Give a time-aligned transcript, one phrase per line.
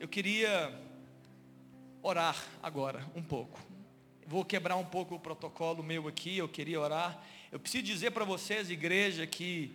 [0.00, 0.72] eu queria
[2.02, 3.58] orar agora um pouco.
[4.26, 7.22] Vou quebrar um pouco o protocolo meu aqui, eu queria orar.
[7.50, 9.74] Eu preciso dizer para vocês, igreja, que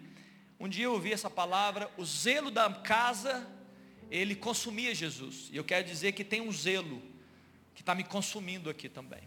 [0.59, 3.47] um dia eu ouvi essa palavra, o zelo da casa,
[4.09, 5.49] ele consumia Jesus.
[5.51, 7.01] E eu quero dizer que tem um zelo
[7.73, 9.23] que está me consumindo aqui também.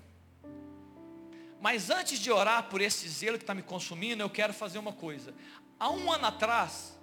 [1.61, 4.93] Mas antes de orar por esse zelo que está me consumindo, eu quero fazer uma
[4.93, 5.35] coisa.
[5.81, 6.97] Há um ano atrás,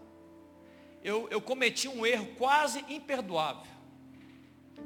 [1.04, 3.81] eu, eu cometi um erro quase imperdoável.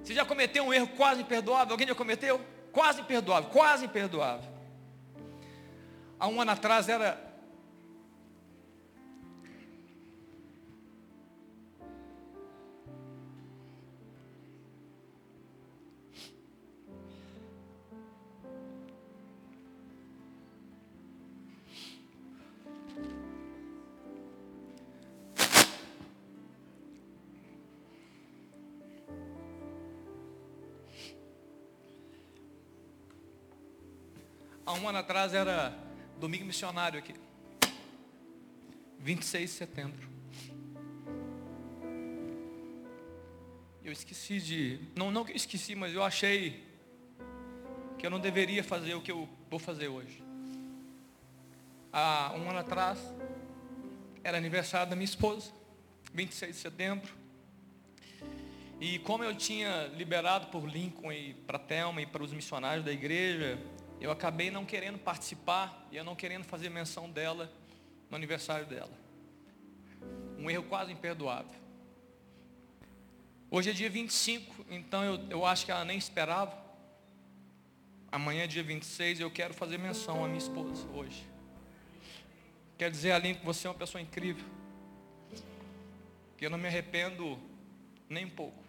[0.03, 1.73] Você já cometeu um erro quase imperdoável?
[1.73, 2.39] Alguém já cometeu?
[2.71, 4.49] Quase imperdoável, quase imperdoável.
[6.19, 7.19] Há um ano atrás era
[34.75, 35.73] um ano atrás era
[36.19, 37.13] domingo missionário aqui.
[38.99, 40.09] 26 de setembro.
[43.83, 44.79] Eu esqueci de.
[44.95, 46.63] Não, não que eu esqueci, mas eu achei
[47.97, 50.23] que eu não deveria fazer o que eu vou fazer hoje.
[51.93, 52.99] Há um ano atrás,
[54.23, 55.51] era aniversário da minha esposa,
[56.13, 57.13] 26 de setembro.
[58.81, 62.91] E como eu tinha liberado por Lincoln e para Thelma e para os missionários da
[62.91, 63.57] igreja,
[63.99, 67.51] eu acabei não querendo participar e eu não querendo fazer menção dela
[68.09, 68.91] no aniversário dela.
[70.37, 71.55] Um erro quase imperdoável.
[73.49, 76.55] Hoje é dia 25, então eu, eu acho que ela nem esperava.
[78.11, 81.25] Amanhã é dia 26 e eu quero fazer menção à minha esposa hoje.
[82.77, 84.45] Quero dizer, Aline, que você é uma pessoa incrível.
[86.37, 87.39] Que eu não me arrependo
[88.09, 88.61] nem um pouco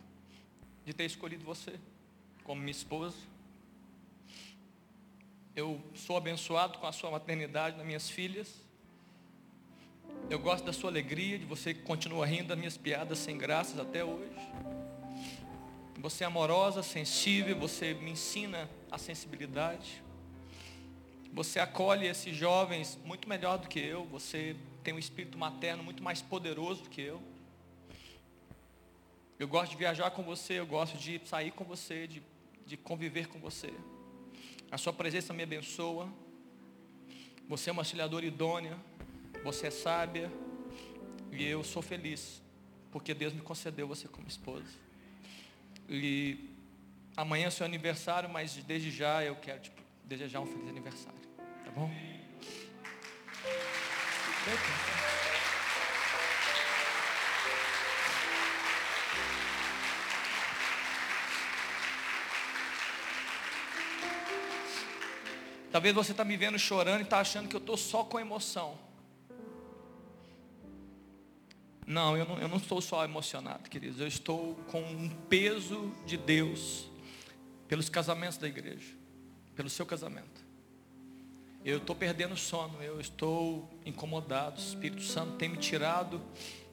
[0.84, 1.78] de ter escolhido você
[2.44, 3.16] como minha esposa
[5.56, 8.60] eu sou abençoado com a sua maternidade nas minhas filhas.
[10.28, 13.78] Eu gosto da sua alegria, de você que continua rindo das minhas piadas sem graças
[13.80, 14.36] até hoje.
[15.98, 20.02] Você é amorosa, sensível, você me ensina a sensibilidade.
[21.32, 24.04] Você acolhe esses jovens muito melhor do que eu.
[24.06, 27.22] Você tem um espírito materno muito mais poderoso do que eu.
[29.38, 32.22] Eu gosto de viajar com você, eu gosto de sair com você, de,
[32.66, 33.72] de conviver com você.
[34.70, 36.08] A sua presença me abençoa.
[37.48, 38.76] Você é uma auxiliadora idônea.
[39.44, 40.30] Você é sábia.
[41.30, 42.42] E eu sou feliz.
[42.90, 44.66] Porque Deus me concedeu você como esposa.
[45.88, 46.50] E
[47.16, 49.72] amanhã é seu aniversário, mas desde já eu quero te
[50.04, 51.20] desejar um feliz aniversário.
[51.64, 51.90] Tá bom?
[65.76, 68.78] Talvez você está me vendo chorando e está achando que eu estou só com emoção.
[71.86, 74.00] Não eu, não, eu não estou só emocionado, queridos.
[74.00, 76.88] Eu estou com um peso de Deus
[77.68, 78.90] pelos casamentos da igreja,
[79.54, 80.42] pelo seu casamento.
[81.62, 84.58] Eu estou perdendo sono, eu estou incomodado.
[84.58, 86.22] O Espírito Santo tem me tirado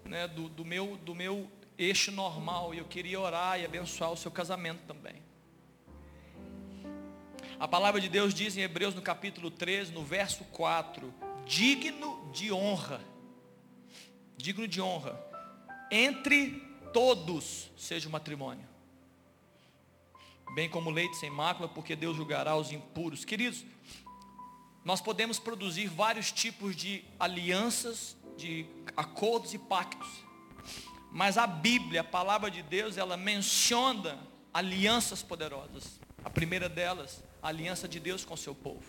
[0.06, 2.74] né, do, do, meu, do meu eixo normal.
[2.74, 5.23] E eu queria orar e abençoar o seu casamento também.
[7.60, 11.14] A palavra de Deus diz em Hebreus no capítulo 13, no verso 4,
[11.46, 13.00] digno de honra.
[14.36, 15.20] Digno de honra.
[15.92, 16.62] Entre
[16.92, 18.68] todos seja o matrimônio.
[20.56, 23.24] Bem como leite sem mácula, porque Deus julgará os impuros.
[23.24, 23.64] Queridos,
[24.84, 28.66] nós podemos produzir vários tipos de alianças, de
[28.98, 30.10] acordos e pactos.
[31.12, 34.20] Mas a Bíblia, a palavra de Deus, ela menciona
[34.54, 36.00] alianças poderosas.
[36.24, 38.86] A primeira delas a aliança de Deus com seu povo.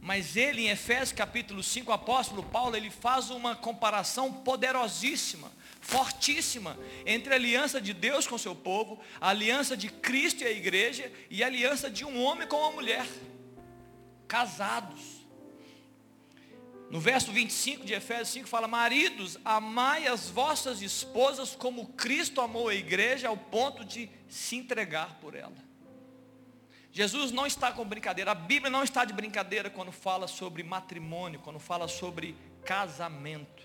[0.00, 6.78] Mas ele, em Efésios capítulo 5, o apóstolo Paulo, ele faz uma comparação poderosíssima, fortíssima,
[7.04, 11.12] entre a aliança de Deus com seu povo, a aliança de Cristo e a igreja,
[11.28, 13.06] e a aliança de um homem com uma mulher,
[14.28, 15.20] casados.
[16.88, 22.68] No verso 25 de Efésios 5 fala: Maridos, amai as vossas esposas como Cristo amou
[22.68, 25.69] a igreja ao ponto de se entregar por ela.
[26.92, 31.38] Jesus não está com brincadeira, a Bíblia não está de brincadeira quando fala sobre matrimônio,
[31.40, 33.62] quando fala sobre casamento.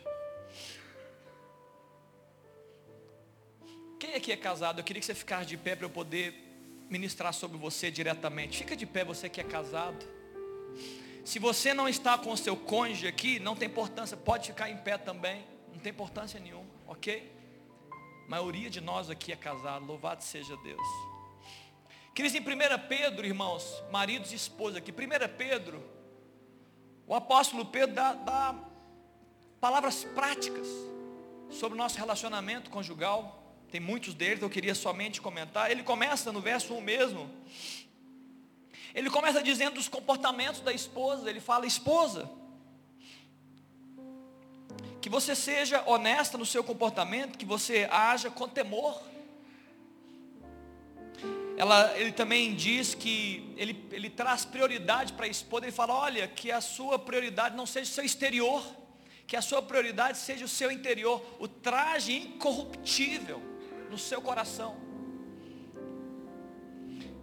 [4.00, 4.80] Quem aqui é casado?
[4.80, 6.46] Eu queria que você ficasse de pé para eu poder
[6.88, 8.60] ministrar sobre você diretamente.
[8.60, 10.06] Fica de pé, você que é casado.
[11.24, 14.78] Se você não está com o seu cônjuge aqui, não tem importância, pode ficar em
[14.78, 15.44] pé também,
[15.74, 17.32] não tem importância nenhuma, ok?
[18.28, 21.15] A maioria de nós aqui é casado, louvado seja Deus.
[22.16, 24.96] Queridos, em 1 Pedro, irmãos, maridos e esposas aqui, 1
[25.38, 25.84] Pedro,
[27.06, 28.56] o apóstolo Pedro dá, dá
[29.60, 30.66] palavras práticas
[31.50, 33.44] sobre o nosso relacionamento conjugal.
[33.70, 35.70] Tem muitos deles, eu queria somente comentar.
[35.70, 37.30] Ele começa no verso 1 mesmo.
[38.94, 41.30] Ele começa dizendo dos comportamentos da esposa.
[41.30, 42.32] Ele fala, esposa,
[45.02, 49.04] que você seja honesta no seu comportamento, que você haja com temor.
[51.58, 55.66] Ela, ele também diz que ele, ele traz prioridade para a esposa.
[55.66, 58.64] Ele fala: olha, que a sua prioridade não seja o seu exterior,
[59.26, 63.42] que a sua prioridade seja o seu interior, o traje incorruptível
[63.90, 64.86] no seu coração.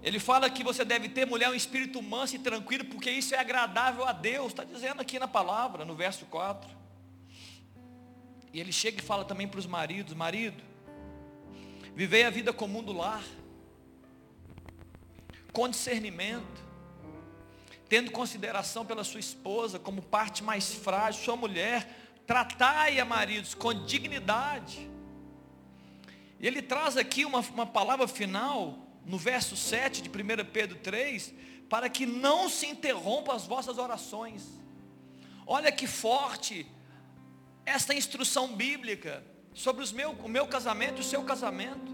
[0.02, 3.38] Ele fala que você deve ter, mulher, um espírito manso e tranquilo, porque isso é
[3.38, 4.49] agradável a Deus.
[4.49, 6.69] Está dizendo aqui na palavra, no verso 4.
[8.52, 10.62] E ele chega e fala também para os maridos: marido,
[11.94, 13.23] vivei a vida comum do lar,
[15.52, 16.62] com discernimento,
[17.88, 21.87] tendo consideração pela sua esposa como parte mais frágil, sua mulher,
[22.26, 24.88] tratai-a, maridos, com dignidade.
[26.40, 31.34] E ele traz aqui uma, uma palavra final, no verso 7 de 1 Pedro 3,
[31.69, 34.44] para que não se interrompam as vossas orações.
[35.46, 36.66] Olha que forte
[37.64, 39.22] esta instrução bíblica
[39.55, 41.92] sobre os meu, o meu casamento e o seu casamento.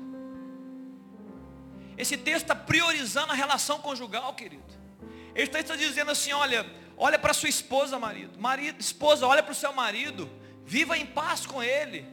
[1.98, 4.62] Esse texto está priorizando a relação conjugal, querido.
[5.34, 6.64] Ele está dizendo assim: olha,
[6.96, 8.38] olha para sua esposa, marido.
[8.38, 10.30] Marido, esposa, olha para o seu marido.
[10.64, 12.06] Viva em paz com ele.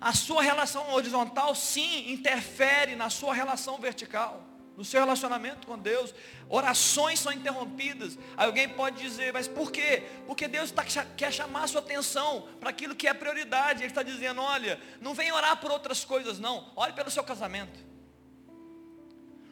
[0.00, 4.48] A sua relação horizontal, sim, interfere na sua relação vertical
[4.78, 6.14] no seu relacionamento com Deus,
[6.48, 8.16] orações são interrompidas.
[8.36, 10.04] Alguém pode dizer, mas por quê?
[10.24, 10.84] Porque Deus tá,
[11.16, 13.80] quer chamar a sua atenção para aquilo que é prioridade.
[13.80, 16.70] Ele está dizendo, olha, não vem orar por outras coisas, não.
[16.76, 17.87] Olhe pelo seu casamento.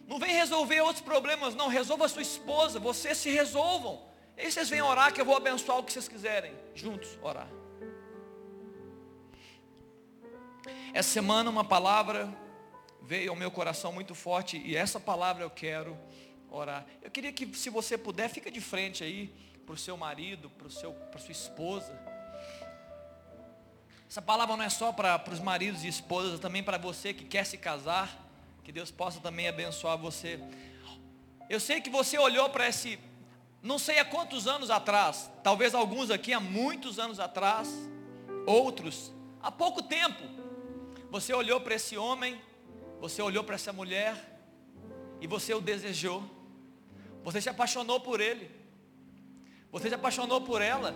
[0.07, 1.69] Não vem resolver outros problemas, não.
[1.69, 4.03] Resolva a sua esposa, vocês se resolvam.
[4.37, 6.53] E vocês vêm orar que eu vou abençoar o que vocês quiserem.
[6.75, 7.49] Juntos, orar.
[10.93, 12.33] Essa semana uma palavra
[13.03, 15.97] veio ao meu coração muito forte e essa palavra eu quero
[16.51, 16.87] orar.
[17.03, 20.67] Eu queria que, se você puder, fica de frente aí para o seu marido, para
[20.67, 21.99] a sua esposa.
[24.09, 27.25] Essa palavra não é só para os maridos e esposas, é também para você que
[27.25, 28.26] quer se casar.
[28.67, 30.41] Que Deus possa também abençoar você.
[31.49, 32.99] Eu sei que você olhou para esse,
[33.63, 37.69] não sei há quantos anos atrás, talvez alguns aqui há muitos anos atrás,
[38.45, 40.21] outros há pouco tempo.
[41.13, 42.37] Você olhou para esse homem
[43.01, 44.41] você olhou para essa mulher
[45.21, 46.23] e você o desejou.
[47.23, 48.51] Você se apaixonou por ele.
[49.71, 50.95] Você se apaixonou por ela.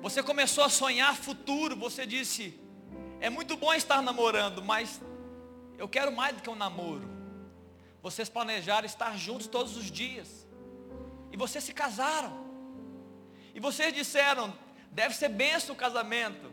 [0.00, 1.76] Você começou a sonhar futuro.
[1.76, 2.58] Você disse:
[3.20, 5.00] É muito bom estar namorando, mas
[5.78, 7.08] eu quero mais do que um namoro.
[8.02, 10.46] Vocês planejaram estar juntos todos os dias.
[11.32, 12.46] E vocês se casaram.
[13.54, 14.52] E vocês disseram:
[14.90, 16.52] Deve ser benção o casamento.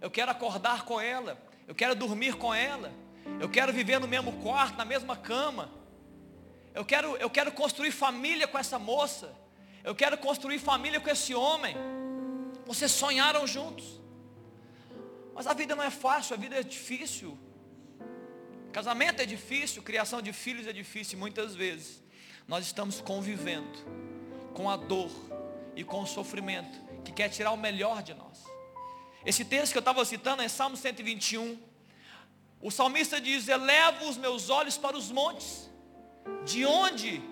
[0.00, 1.42] Eu quero acordar com ela.
[1.66, 2.92] Eu quero dormir com ela.
[3.40, 5.70] Eu quero viver no mesmo quarto, na mesma cama.
[6.74, 9.34] Eu quero, eu quero construir família com essa moça.
[9.82, 11.74] Eu quero construir família com esse homem.
[12.66, 13.98] Vocês sonharam juntos.
[15.34, 17.38] Mas a vida não é fácil, a vida é difícil.
[18.72, 21.18] Casamento é difícil, criação de filhos é difícil.
[21.18, 22.02] Muitas vezes
[22.46, 23.78] nós estamos convivendo
[24.54, 25.10] com a dor
[25.74, 28.44] e com o sofrimento que quer tirar o melhor de nós.
[29.24, 31.58] Esse texto que eu estava citando é Salmo 121.
[32.60, 35.70] O salmista diz: Elevo os meus olhos para os montes,
[36.44, 37.22] de onde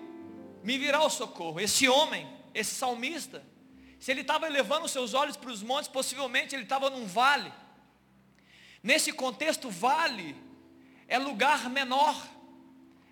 [0.63, 1.59] me virá o socorro?
[1.59, 3.43] Esse homem, esse salmista,
[3.99, 7.51] se ele estava elevando os seus olhos para os montes, possivelmente ele estava num vale.
[8.81, 10.46] Nesse contexto, vale
[11.07, 12.15] é lugar menor,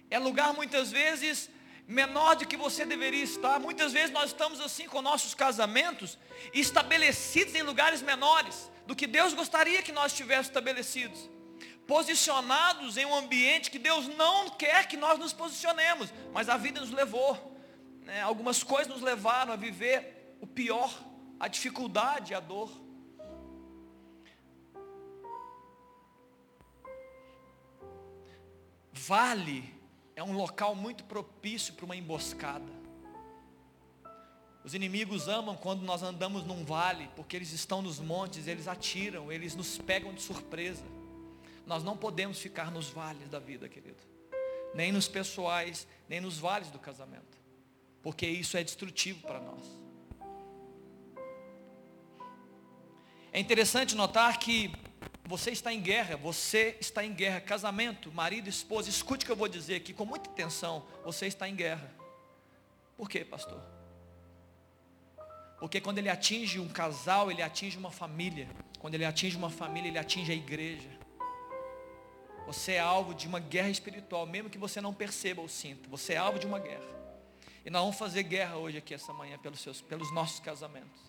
[0.10, 1.50] é lugar muitas vezes
[1.88, 3.60] menor do que você deveria estar.
[3.60, 6.18] Muitas vezes nós estamos assim com nossos casamentos,
[6.54, 11.36] estabelecidos em lugares menores do que Deus gostaria que nós estivéssemos estabelecidos
[11.88, 16.80] posicionados em um ambiente que Deus não quer que nós nos posicionemos, mas a vida
[16.80, 17.56] nos levou.
[18.02, 18.22] Né?
[18.22, 20.92] Algumas coisas nos levaram a viver o pior,
[21.40, 22.72] a dificuldade, a dor.
[28.98, 29.74] Vale
[30.16, 32.72] é um local muito propício para uma emboscada.
[34.64, 39.32] Os inimigos amam quando nós andamos num vale, porque eles estão nos montes, eles atiram,
[39.32, 40.84] eles nos pegam de surpresa.
[41.68, 44.02] Nós não podemos ficar nos vales da vida, querido.
[44.74, 47.38] Nem nos pessoais, nem nos vales do casamento.
[48.02, 49.64] Porque isso é destrutivo para nós.
[53.32, 54.72] É interessante notar que
[55.24, 57.42] Você está em guerra, você está em guerra.
[57.42, 60.86] Casamento, marido, esposa, escute o que eu vou dizer aqui com muita atenção.
[61.04, 61.92] Você está em guerra.
[62.98, 63.62] Por quê, pastor?
[65.60, 68.48] Porque quando ele atinge um casal, ele atinge uma família.
[68.80, 70.90] Quando ele atinge uma família, ele atinge a igreja.
[72.46, 75.90] Você é alvo de uma guerra espiritual, mesmo que você não perceba ou sinta.
[75.90, 76.96] Você é alvo de uma guerra.
[77.66, 81.02] E nós vamos fazer guerra hoje aqui essa manhã pelos, seus, pelos nossos casamentos.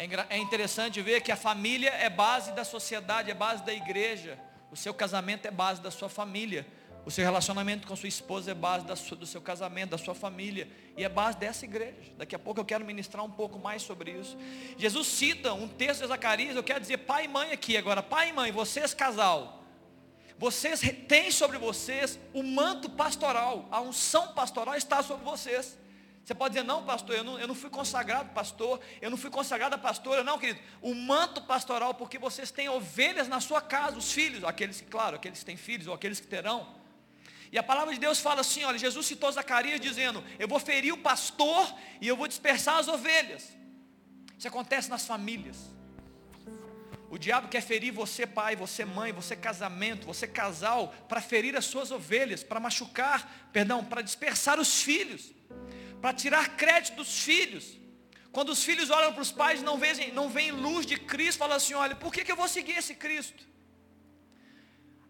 [0.00, 4.38] É, é interessante ver que a família é base da sociedade, é base da igreja.
[4.72, 6.66] O seu casamento é base da sua família.
[7.04, 10.66] O seu relacionamento com sua esposa é base do seu casamento, da sua família.
[10.96, 12.14] E é base dessa igreja.
[12.16, 14.38] Daqui a pouco eu quero ministrar um pouco mais sobre isso.
[14.78, 18.02] Jesus cita um texto de Zacarias, eu quero dizer pai e mãe aqui agora.
[18.02, 19.62] Pai e mãe, vocês casal.
[20.38, 23.68] Vocês têm sobre vocês o manto pastoral.
[23.70, 25.78] A unção pastoral está sobre vocês.
[26.24, 29.30] Você pode dizer, não, pastor, eu não, eu não fui consagrado pastor, eu não fui
[29.30, 30.60] consagrada pastora, não, querido.
[30.80, 35.16] O manto pastoral, porque vocês têm ovelhas na sua casa, os filhos, aqueles que, claro,
[35.16, 36.78] aqueles que têm filhos ou aqueles que terão.
[37.52, 40.92] E a palavra de Deus fala assim, olha, Jesus citou Zacarias dizendo, eu vou ferir
[40.92, 43.48] o pastor e eu vou dispersar as ovelhas.
[44.38, 45.56] Isso acontece nas famílias.
[47.10, 51.64] O diabo quer ferir você pai, você mãe, você casamento, você casal, para ferir as
[51.64, 55.32] suas ovelhas, para machucar, perdão, para dispersar os filhos,
[56.00, 57.78] para tirar crédito dos filhos.
[58.32, 61.56] Quando os filhos olham para os pais não veem, não veem luz de Cristo, falam
[61.56, 63.50] assim, olha, por que, que eu vou seguir esse Cristo?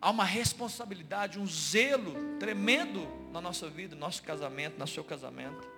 [0.01, 5.69] há uma responsabilidade, um zelo tremendo na nossa vida, no nosso casamento, no seu casamento.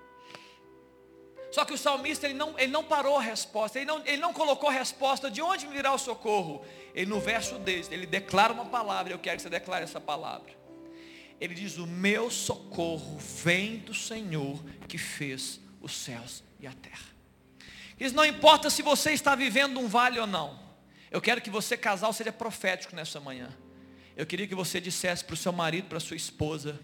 [1.51, 4.33] Só que o salmista ele não, ele não parou a resposta, ele não, ele não
[4.33, 6.65] colocou a resposta de onde virá o socorro.
[6.95, 10.62] Ele no verso 10, ele declara uma palavra, eu quero que você declare essa palavra.
[11.43, 17.05] Ele diz: O meu socorro vem do Senhor que fez os céus e a terra.
[17.99, 20.57] Diz: Não importa se você está vivendo um vale ou não.
[21.11, 23.53] Eu quero que você, casal, seja profético nessa manhã.
[24.17, 26.79] Eu queria que você dissesse para o seu marido, para a sua esposa,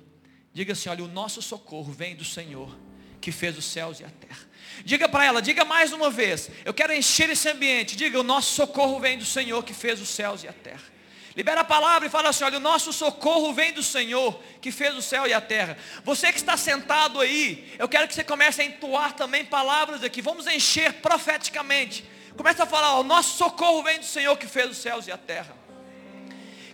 [0.53, 2.77] diga assim, olha, o nosso socorro vem do Senhor,
[3.21, 4.41] que fez os céus e a terra.
[4.85, 8.55] Diga para ela, diga mais uma vez, eu quero encher esse ambiente, diga, o nosso
[8.55, 10.98] socorro vem do Senhor, que fez os céus e a terra.
[11.39, 14.97] Libera a palavra e fala assim: olha, o nosso socorro vem do Senhor, que fez
[14.97, 15.79] o céu e a terra.
[16.03, 20.21] Você que está sentado aí, eu quero que você comece a entoar também palavras aqui.
[20.21, 22.05] Vamos encher profeticamente.
[22.37, 25.13] Começa a falar: ó, o nosso socorro vem do Senhor, que fez os céus e
[25.13, 25.55] a terra.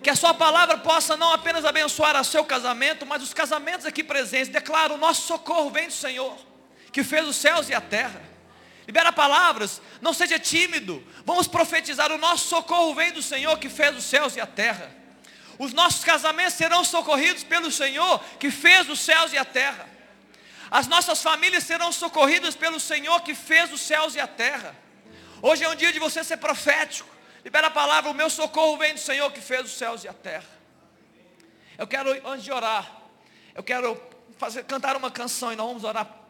[0.03, 4.03] Que a sua palavra possa não apenas abençoar o seu casamento, mas os casamentos aqui
[4.03, 4.49] presentes.
[4.49, 6.35] Declara, o nosso socorro vem do Senhor,
[6.91, 8.34] que fez os céus e a terra.
[8.87, 11.03] Libera palavras, não seja tímido.
[11.25, 14.95] Vamos profetizar, o nosso socorro vem do Senhor, que fez os céus e a terra.
[15.59, 19.89] Os nossos casamentos serão socorridos pelo Senhor, que fez os céus e a terra.
[20.71, 24.75] As nossas famílias serão socorridas pelo Senhor, que fez os céus e a terra.
[25.41, 27.09] Hoje é um dia de você ser profético.
[27.45, 30.13] Libera a palavra, o meu socorro vem do Senhor que fez os céus e a
[30.13, 30.49] terra.
[31.79, 33.03] Eu quero, antes de orar,
[33.55, 34.01] eu quero
[34.37, 36.24] fazer, cantar uma canção e nós vamos orar.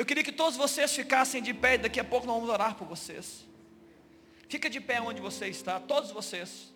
[0.00, 2.74] Eu queria que todos vocês ficassem de pé e daqui a pouco nós vamos orar
[2.74, 3.44] por vocês.
[4.48, 6.72] Fica de pé onde você está, todos vocês.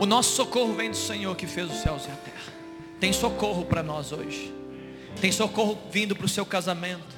[0.00, 2.52] O nosso socorro vem do Senhor que fez os céus e a terra.
[2.98, 4.50] Tem socorro para nós hoje.
[5.20, 7.14] Tem socorro vindo para o seu casamento.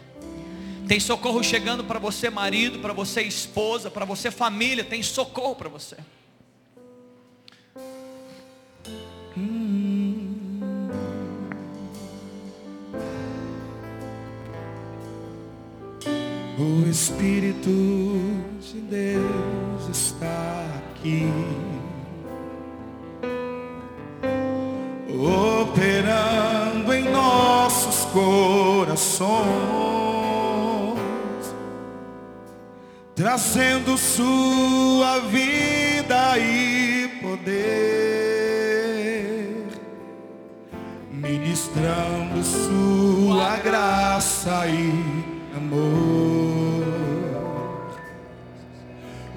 [0.88, 4.82] Tem socorro chegando para você, marido, para você, esposa, para você, família.
[4.82, 5.98] Tem socorro para você.
[16.60, 17.70] O Espírito
[18.60, 21.26] de Deus está aqui,
[25.08, 29.40] operando em nossos corações.
[33.14, 37.56] Trazendo sua vida e poder,
[41.10, 46.49] ministrando sua graça e amor.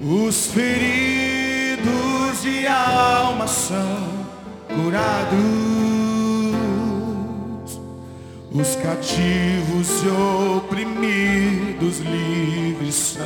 [0.06, 1.86] Os feridos
[2.42, 4.26] de alma são
[4.68, 5.34] curados,
[8.52, 10.08] os cativos e
[10.58, 13.24] oprimidos livres são.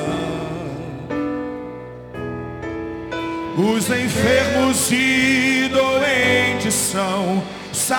[3.58, 7.42] Os enfermos e doentes são
[7.73, 7.99] sarados,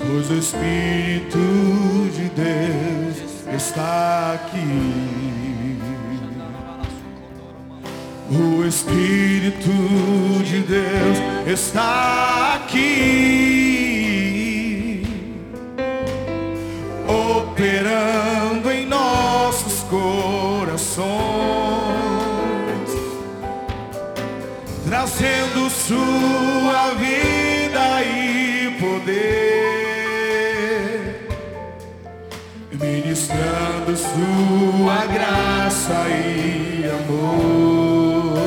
[0.00, 1.38] pois o Espírito
[2.12, 2.77] de Deus
[3.54, 5.78] está aqui.
[8.30, 9.70] O Espírito
[10.44, 13.48] de Deus está aqui.
[17.58, 18.27] operando
[33.96, 38.38] sua graça e amor.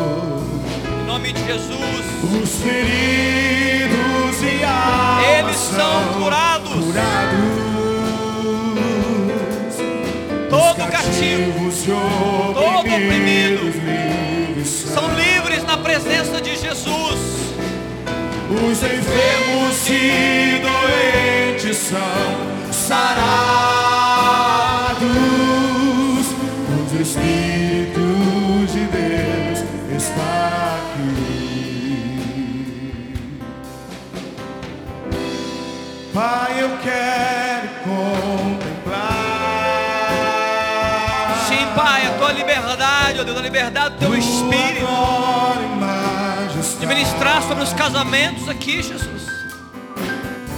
[1.02, 2.06] Em nome de Jesus.
[2.24, 6.86] Os feridos e almas Eles são curados.
[6.86, 7.72] curados.
[10.50, 13.72] Todo cativo todo oprimido
[14.62, 17.20] livres são livres na presença de Jesus.
[18.50, 23.81] Os enfermos e doentes são sarados.
[36.14, 39.08] Pai, eu quero contemplar.
[41.48, 44.88] Sim, Pai, a tua liberdade, ó Deus, a liberdade do teu espírito.
[46.80, 49.24] De ministrar sobre os casamentos aqui, Jesus.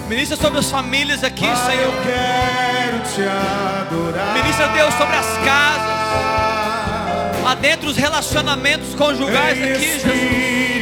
[0.07, 1.83] Ministra sobre as famílias aqui, Pai, Senhor.
[1.83, 4.33] eu quero te adorar.
[4.33, 5.93] Ministra, Deus, sobre as casas.
[7.43, 10.72] Lá dentro os relacionamentos conjugais aqui, Jesus.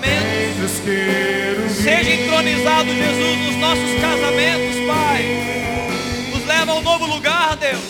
[0.00, 1.72] Casamentos.
[1.82, 6.30] Seja entronizado, Jesus, nos nossos casamentos, Pai.
[6.32, 7.80] Nos leva a um novo lugar, Deus.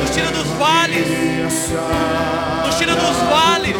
[0.00, 1.06] Nos tira dos vales.
[2.64, 3.76] Nos tira dos vales.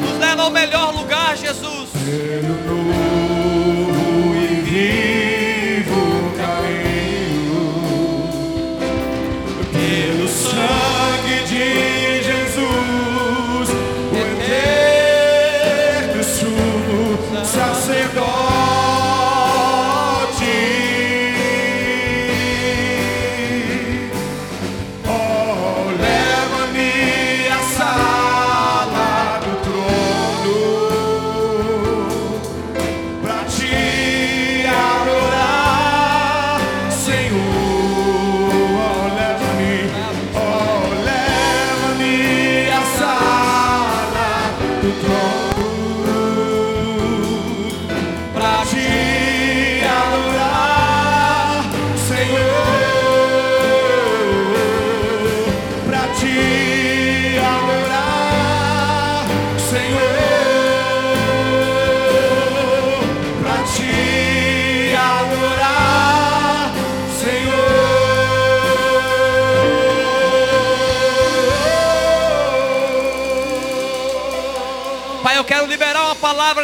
[0.00, 1.79] Nos leva ao melhor lugar, Jesus.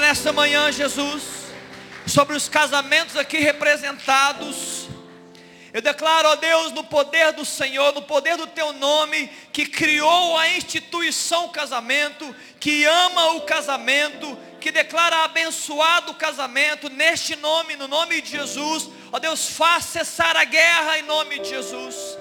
[0.06, 1.24] Nesta manhã, Jesus,
[2.06, 4.86] sobre os casamentos aqui representados.
[5.72, 10.38] Eu declaro, ó Deus, no poder do Senhor, no poder do Teu nome, que criou
[10.38, 12.24] a instituição casamento,
[12.60, 18.88] que ama o casamento, que declara abençoado o casamento, neste nome, no nome de Jesus.
[19.10, 22.16] Ó Deus, faz cessar a guerra em nome de Jesus.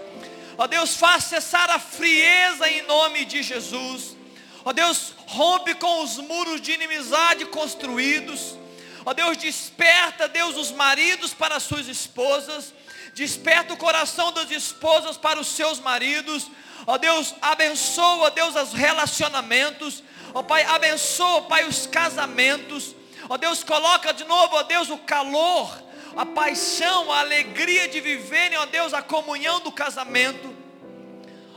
[0.57, 4.14] Ó Deus, faz cessar a frieza em nome de Jesus.
[4.65, 8.57] Ó Deus, rompe com os muros de inimizade construídos.
[9.05, 12.73] Ó Deus, desperta, Deus, os maridos para as suas esposas.
[13.13, 16.49] Desperta o coração das esposas para os seus maridos.
[16.87, 20.03] Ó Deus, abençoa, Deus, os relacionamentos.
[20.33, 22.95] Ó Pai, abençoa, Pai, os casamentos.
[23.29, 25.79] Ó Deus, coloca de novo, ó Deus, o calor,
[26.15, 30.64] a paixão, a alegria de viverem, ó Deus, a comunhão do casamento.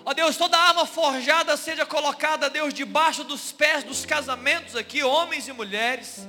[0.09, 5.47] Ó Deus, toda arma forjada seja colocada, Deus, debaixo dos pés dos casamentos aqui, homens
[5.49, 6.27] e mulheres.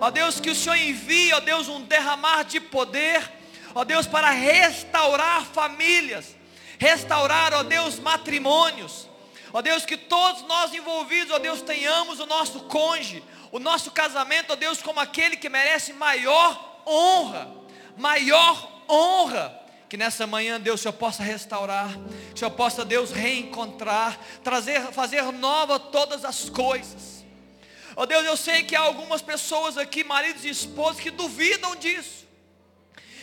[0.00, 3.22] Ó Deus, que o Senhor envie, ó Deus, um derramar de poder,
[3.76, 6.34] ó Deus, para restaurar famílias,
[6.80, 9.08] restaurar, ó Deus, matrimônios.
[9.52, 14.52] Ó Deus, que todos nós envolvidos, ó Deus, tenhamos o nosso cônjuge, o nosso casamento,
[14.52, 17.54] ó Deus, como aquele que merece maior honra,
[17.96, 19.65] maior honra.
[19.88, 21.92] Que nessa manhã, Deus, o Senhor possa restaurar,
[22.28, 27.24] que o Senhor possa, Deus, reencontrar, trazer, fazer nova todas as coisas.
[27.94, 32.26] Ó Deus, eu sei que há algumas pessoas aqui, maridos e esposas, que duvidam disso.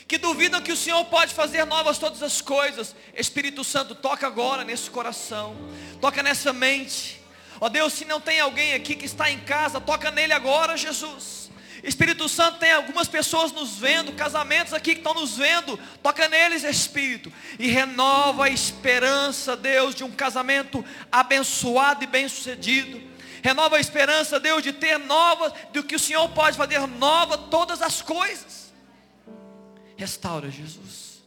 [0.08, 2.96] Que duvidam que o Senhor pode fazer novas todas as coisas.
[3.16, 5.56] Espírito Santo, toca agora nesse coração.
[6.02, 7.22] Toca nessa mente.
[7.62, 11.43] Ó Deus, se não tem alguém aqui que está em casa, toca nele agora, Jesus.
[11.84, 15.78] Espírito Santo tem algumas pessoas nos vendo, casamentos aqui que estão nos vendo.
[16.02, 17.32] Toca neles, Espírito.
[17.60, 23.02] E renova a esperança, Deus, de um casamento abençoado e bem-sucedido.
[23.44, 27.82] Renova a esperança, Deus, de ter novas, do que o Senhor pode fazer nova todas
[27.82, 28.72] as coisas.
[29.98, 31.22] Restaura, Jesus,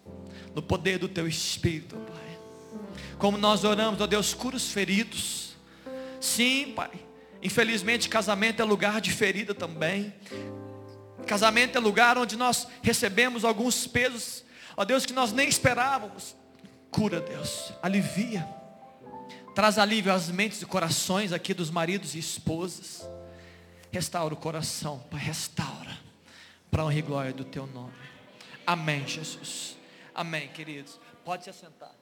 [0.55, 2.39] no poder do Teu Espírito, Pai.
[3.19, 5.55] Como nós oramos, ó Deus, cura os feridos.
[6.19, 7.06] Sim, Pai.
[7.43, 10.13] Infelizmente, casamento é lugar de ferida também.
[11.27, 14.45] Casamento é lugar onde nós recebemos alguns pesos,
[14.77, 16.37] ó Deus, que nós nem esperávamos.
[16.91, 18.47] Cura, Deus, alivia.
[19.55, 23.09] Traz alívio às mentes e corações aqui dos maridos e esposas.
[23.91, 25.97] Restaura o coração, Pai, restaura.
[26.71, 27.95] Para honra e glória do Teu nome.
[28.67, 29.77] Amém, Jesus.
[30.15, 30.99] Amém, queridos.
[31.25, 31.93] Pode se assentar.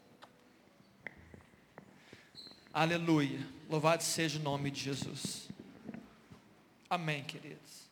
[2.72, 3.53] Aleluia.
[3.68, 5.48] Louvado seja o nome de Jesus.
[6.88, 7.88] Amém, queridos.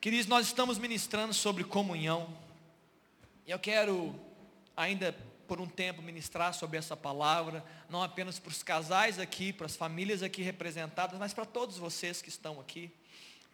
[0.00, 2.34] Queridos, nós estamos ministrando sobre comunhão.
[3.46, 4.18] E eu quero
[4.74, 5.14] ainda
[5.46, 9.76] por um tempo ministrar sobre essa palavra, não apenas para os casais aqui, para as
[9.76, 12.90] famílias aqui representadas, mas para todos vocês que estão aqui,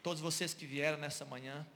[0.00, 1.66] todos vocês que vieram nessa manhã.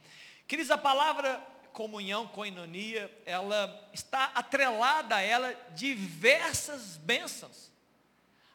[0.47, 7.72] Queridos, a palavra comunhão, coinonia, ela está atrelada a ela diversas bênçãos.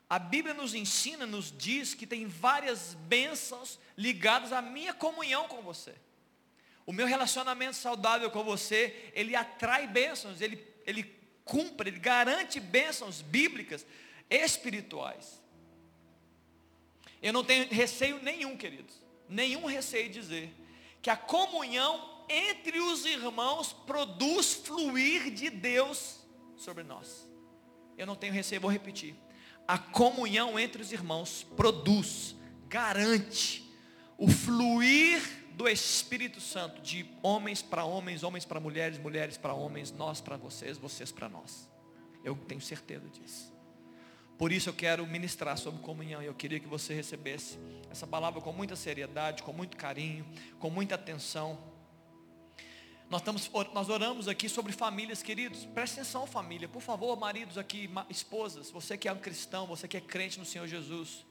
[0.10, 5.62] A Bíblia nos ensina, nos diz que tem várias bênçãos ligadas à minha comunhão com
[5.62, 5.94] você.
[6.86, 11.04] O meu relacionamento saudável com você, ele atrai bênçãos, ele, ele
[11.44, 13.86] cumpre, ele garante bênçãos bíblicas,
[14.30, 15.42] espirituais.
[17.22, 20.54] Eu não tenho receio nenhum, queridos, nenhum receio de dizer
[21.02, 26.20] que a comunhão entre os irmãos produz fluir de Deus
[26.56, 27.28] sobre nós.
[27.98, 29.27] Eu não tenho receio, vou repetir.
[29.68, 32.36] A comunhão entre os irmãos produz,
[32.70, 33.70] garante
[34.18, 39.92] o fluir do Espírito Santo de homens para homens, homens para mulheres, mulheres para homens,
[39.92, 41.70] nós para vocês, vocês para nós.
[42.24, 43.52] Eu tenho certeza disso.
[44.38, 47.58] Por isso eu quero ministrar sobre comunhão e eu queria que você recebesse
[47.90, 50.26] essa palavra com muita seriedade, com muito carinho,
[50.60, 51.58] com muita atenção.
[53.10, 55.64] Nós, estamos, nós oramos aqui sobre famílias, queridos.
[55.66, 56.68] Preste atenção, família.
[56.68, 60.46] Por favor, maridos aqui, esposas, você que é um cristão, você que é crente no
[60.46, 61.26] Senhor Jesus.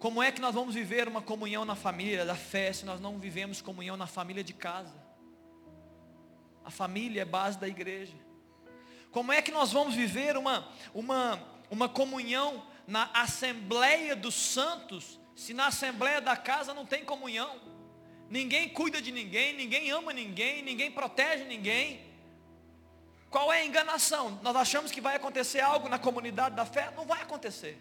[0.00, 3.20] Como é que nós vamos viver uma comunhão na família da fé se nós não
[3.20, 5.00] vivemos comunhão na família de casa?
[6.64, 8.16] A família é base da igreja.
[9.12, 15.54] Como é que nós vamos viver uma, uma, uma comunhão na Assembleia dos Santos se
[15.54, 17.71] na Assembleia da casa não tem comunhão?
[18.32, 22.00] Ninguém cuida de ninguém, ninguém ama ninguém, ninguém protege ninguém.
[23.30, 24.40] Qual é a enganação?
[24.42, 26.90] Nós achamos que vai acontecer algo na comunidade da fé?
[26.96, 27.78] Não vai acontecer.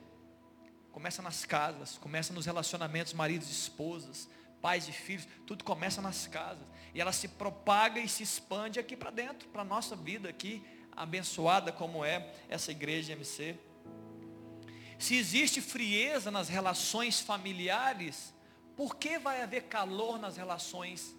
[0.92, 4.30] Começa nas casas, começa nos relacionamentos, maridos e esposas,
[4.62, 6.68] pais e filhos, tudo começa nas casas.
[6.94, 10.62] E ela se propaga e se expande aqui para dentro, para a nossa vida aqui,
[10.92, 13.56] abençoada como é essa igreja MC.
[15.00, 18.34] Se existe frieza nas relações familiares,
[18.82, 21.16] por que vai haver calor nas relações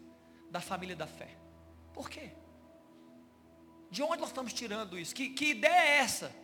[0.50, 1.28] da família da fé?
[1.94, 2.32] Por quê?
[3.88, 5.14] De onde nós estamos tirando isso?
[5.14, 6.34] Que, que ideia é essa?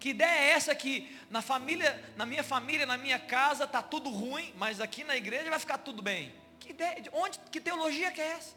[0.00, 4.08] Que ideia é essa que na família, na minha família, na minha casa está tudo
[4.08, 6.34] ruim, mas aqui na igreja vai ficar tudo bem?
[6.58, 7.04] Que ideia?
[7.12, 7.38] Onde?
[7.52, 8.56] Que teologia que é essa?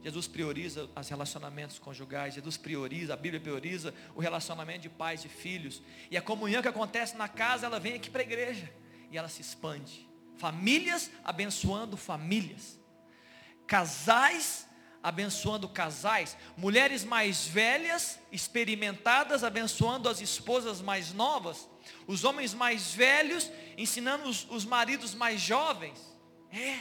[0.00, 5.28] Jesus prioriza os relacionamentos conjugais, Jesus prioriza, a Bíblia prioriza o relacionamento de pais e
[5.28, 5.82] filhos.
[6.08, 8.72] E a comunhão que acontece na casa, ela vem aqui para a igreja
[9.10, 10.08] e ela se expande.
[10.40, 12.80] Famílias abençoando famílias.
[13.66, 14.66] Casais
[15.02, 16.34] abençoando casais.
[16.56, 21.68] Mulheres mais velhas, experimentadas, abençoando as esposas mais novas.
[22.06, 25.98] Os homens mais velhos ensinando os, os maridos mais jovens.
[26.50, 26.78] É.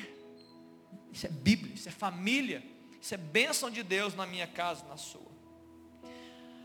[1.11, 2.63] Isso é Bíblia, isso é família.
[3.01, 5.29] Isso é bênção de Deus na minha casa, na sua.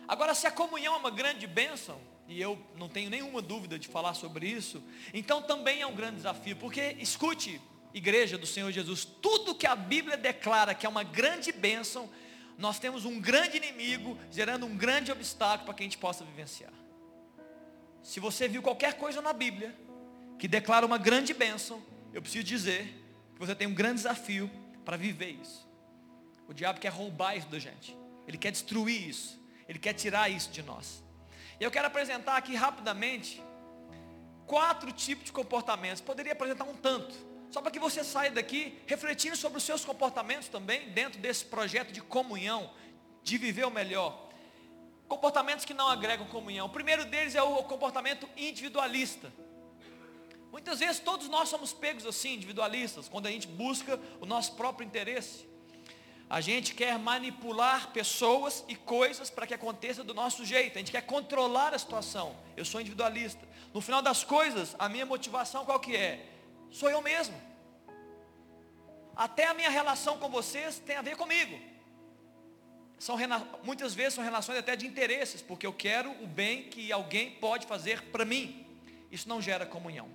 [0.07, 3.89] Agora, se a comunhão é uma grande bênção, e eu não tenho nenhuma dúvida de
[3.89, 4.83] falar sobre isso,
[5.13, 7.61] então também é um grande desafio, porque escute,
[7.93, 12.11] igreja do Senhor Jesus, tudo que a Bíblia declara que é uma grande bênção,
[12.57, 16.73] nós temos um grande inimigo gerando um grande obstáculo para que a gente possa vivenciar.
[18.03, 19.75] Se você viu qualquer coisa na Bíblia
[20.39, 21.83] que declara uma grande bênção,
[22.13, 22.85] eu preciso dizer
[23.35, 24.51] que você tem um grande desafio
[24.85, 25.67] para viver isso.
[26.49, 27.97] O diabo quer roubar isso da gente.
[28.27, 29.41] Ele quer destruir isso.
[29.69, 31.04] Ele quer tirar isso de nós.
[31.61, 33.43] Eu quero apresentar aqui rapidamente
[34.47, 36.01] quatro tipos de comportamentos.
[36.01, 37.15] Poderia apresentar um tanto,
[37.51, 41.93] só para que você saia daqui refletindo sobre os seus comportamentos também dentro desse projeto
[41.93, 42.71] de comunhão,
[43.23, 44.29] de viver o melhor.
[45.09, 46.67] Comportamentos que não agregam comunhão.
[46.67, 49.33] O primeiro deles é o comportamento individualista.
[50.51, 54.87] Muitas vezes todos nós somos pegos assim, individualistas, quando a gente busca o nosso próprio
[54.87, 55.54] interesse.
[56.35, 60.75] A gente quer manipular pessoas e coisas para que aconteça do nosso jeito.
[60.75, 62.35] A gente quer controlar a situação.
[62.57, 63.47] Eu sou individualista.
[63.73, 66.27] No final das coisas, a minha motivação qual que é?
[66.73, 67.41] Sou eu mesmo.
[69.15, 71.57] Até a minha relação com vocês tem a ver comigo.
[72.99, 73.17] São,
[73.63, 77.65] muitas vezes são relações até de interesses, porque eu quero o bem que alguém pode
[77.65, 78.67] fazer para mim.
[79.09, 80.09] Isso não gera comunhão.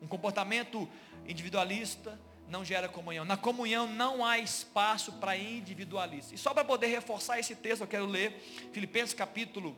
[0.00, 0.88] Um comportamento
[1.26, 2.16] individualista
[2.48, 3.24] não gera comunhão.
[3.24, 6.34] Na comunhão não há espaço para individualista.
[6.34, 8.32] E só para poder reforçar esse texto, eu quero ler
[8.72, 9.76] Filipenses capítulo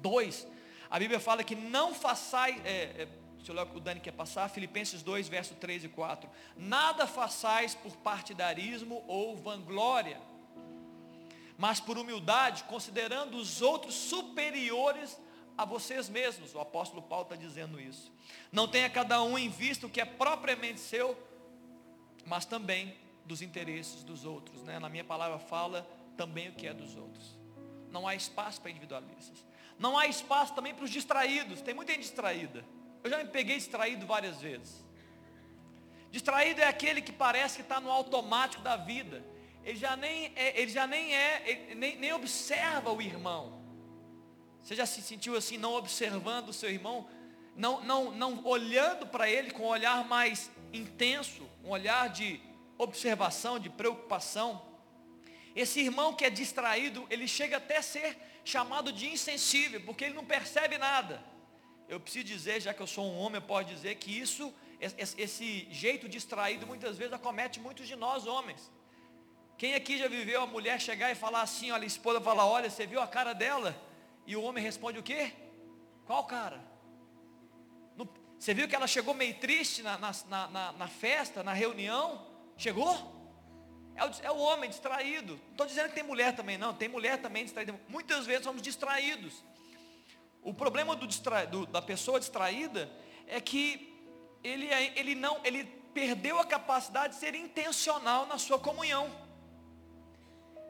[0.00, 0.46] 2.
[0.90, 3.08] A Bíblia fala que não façais, é, é,
[3.42, 6.28] se o Dani quer passar, Filipenses 2, verso 3 e 4.
[6.56, 10.20] Nada façais por partidarismo ou vanglória,
[11.58, 15.18] mas por humildade, considerando os outros superiores
[15.56, 16.54] a vocês mesmos.
[16.54, 18.12] O apóstolo Paulo está dizendo isso.
[18.50, 21.16] Não tenha cada um em vista o que é propriamente seu,
[22.26, 24.62] mas também dos interesses dos outros.
[24.62, 24.78] Né?
[24.78, 27.38] Na minha palavra fala também o que é dos outros.
[27.90, 29.44] Não há espaço para individualistas.
[29.78, 31.60] Não há espaço também para os distraídos.
[31.60, 32.64] Tem muita gente distraída.
[33.02, 34.84] Eu já me peguei distraído várias vezes.
[36.10, 39.24] Distraído é aquele que parece que está no automático da vida.
[39.64, 43.60] Ele já nem é, ele já nem é, ele nem, nem observa o irmão.
[44.62, 47.08] Você já se sentiu assim, não observando o seu irmão,
[47.56, 52.40] não, não, não olhando para ele com um olhar mais intenso, um olhar de
[52.78, 54.62] observação, de preocupação.
[55.54, 60.14] Esse irmão que é distraído, ele chega até a ser chamado de insensível, porque ele
[60.14, 61.22] não percebe nada.
[61.88, 64.52] Eu preciso dizer, já que eu sou um homem, eu posso dizer que isso,
[65.18, 68.72] esse jeito distraído, muitas vezes acomete muitos de nós homens.
[69.58, 72.68] Quem aqui já viveu a mulher chegar e falar assim, olha, a esposa fala, olha,
[72.68, 73.76] você viu a cara dela?
[74.26, 75.32] E o homem responde o quê?
[76.06, 76.71] Qual cara?
[78.42, 80.12] Você viu que ela chegou meio triste na, na,
[80.48, 82.26] na, na festa, na reunião?
[82.56, 82.92] Chegou?
[83.94, 85.34] É o, é o homem distraído.
[85.34, 86.74] Não estou dizendo que tem mulher também, não.
[86.74, 87.80] Tem mulher também distraída.
[87.88, 89.44] Muitas vezes somos distraídos.
[90.42, 92.90] O problema do distra, do, da pessoa distraída
[93.28, 93.96] é que
[94.42, 95.62] ele, é, ele não, ele
[95.94, 99.08] perdeu a capacidade de ser intencional na sua comunhão.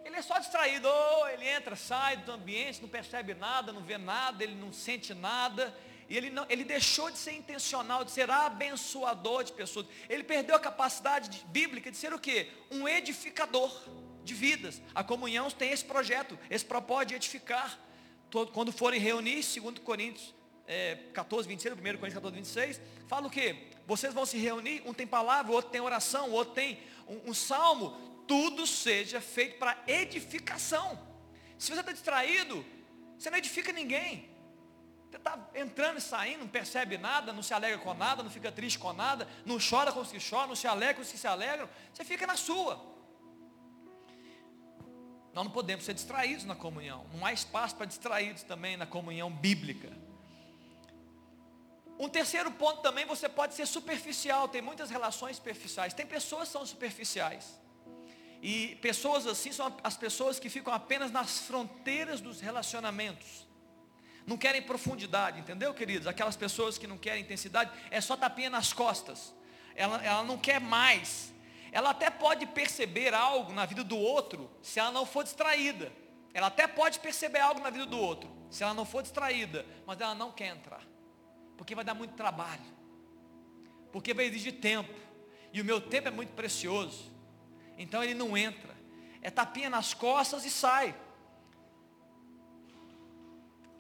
[0.05, 3.97] Ele é só distraído, oh, ele entra, sai do ambiente, não percebe nada, não vê
[3.97, 5.75] nada, ele não sente nada.
[6.13, 9.87] E ele, não, ele deixou de ser intencional, de ser abençoador de pessoas.
[10.11, 12.51] Ele perdeu a capacidade de, bíblica de ser o quê?
[12.71, 13.75] Um edificador
[14.23, 14.83] de vidas.
[14.95, 17.81] A comunhão tem esse projeto, esse propósito de edificar.
[18.29, 20.35] Todo, quando forem reunir, 2 Coríntios
[20.67, 23.69] é, 14, 26, 1 Coríntios 14, 26, fala o quê?
[23.87, 27.31] Vocês vão se reunir, um tem palavra, o outro tem oração, o outro tem um,
[27.31, 31.01] um salmo, tudo seja feito para edificação.
[31.57, 32.63] Se você está distraído,
[33.17, 34.31] você não edifica ninguém.
[35.13, 38.51] Você está entrando e saindo, não percebe nada, não se alegra com nada, não fica
[38.51, 41.19] triste com nada, não chora com os que choram, não se alegra com os que
[41.19, 42.83] se alegram, você fica na sua.
[45.35, 47.05] Nós não podemos ser distraídos na comunhão.
[47.13, 49.93] Não há espaço para distraídos também na comunhão bíblica.
[51.99, 55.93] Um terceiro ponto também, você pode ser superficial, tem muitas relações superficiais.
[55.93, 57.61] Tem pessoas que são superficiais.
[58.41, 63.52] E pessoas assim são as pessoas que ficam apenas nas fronteiras dos relacionamentos.
[64.27, 66.07] Não querem profundidade, entendeu, queridos?
[66.07, 69.35] Aquelas pessoas que não querem intensidade, é só tapinha nas costas.
[69.75, 71.33] Ela, ela não quer mais.
[71.73, 75.91] Ela até pode perceber algo na vida do outro, se ela não for distraída.
[76.35, 80.01] Ela até pode perceber algo na vida do outro, se ela não for distraída, mas
[80.01, 80.83] ela não quer entrar.
[81.57, 82.63] Porque vai dar muito trabalho.
[83.91, 84.93] Porque vai exigir tempo.
[85.53, 87.11] E o meu tempo é muito precioso.
[87.77, 88.75] Então ele não entra.
[89.21, 90.95] É tapinha nas costas e sai.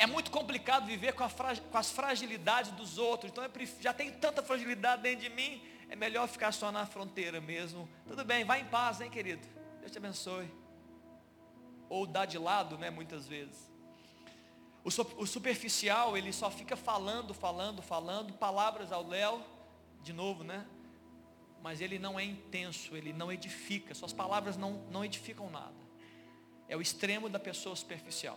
[0.02, 1.24] É muito complicado viver com,
[1.70, 3.30] com as fragilidades dos outros.
[3.30, 5.62] Então eu já tenho tanta fragilidade dentro de mim.
[5.88, 7.88] É melhor ficar só na fronteira mesmo.
[8.08, 9.46] Tudo bem, vai em paz, hein, querido?
[9.78, 10.50] Deus te abençoe.
[11.88, 13.70] Ou dá de lado, né, muitas vezes.
[14.82, 14.88] O,
[15.22, 19.40] o superficial, ele só fica falando, falando, falando, palavras ao Léo,
[20.02, 20.66] de novo, né?
[21.62, 25.80] mas ele não é intenso, ele não edifica, suas palavras não, não edificam nada.
[26.68, 28.36] É o extremo da pessoa superficial.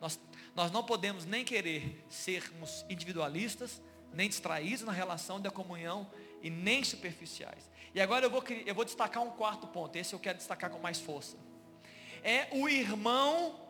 [0.00, 0.20] Nós,
[0.54, 3.82] nós não podemos nem querer sermos individualistas,
[4.12, 6.10] nem distraídos na relação da comunhão
[6.42, 7.70] e nem superficiais.
[7.94, 10.78] E agora eu vou, eu vou destacar um quarto ponto, esse eu quero destacar com
[10.78, 11.36] mais força.
[12.22, 13.60] É o irmão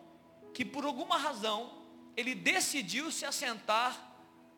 [0.53, 1.87] que por alguma razão
[2.17, 4.09] ele decidiu se assentar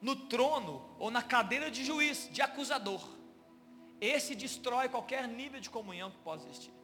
[0.00, 3.06] no trono ou na cadeira de juiz, de acusador.
[4.00, 6.79] Esse destrói qualquer nível de comunhão que possa existir.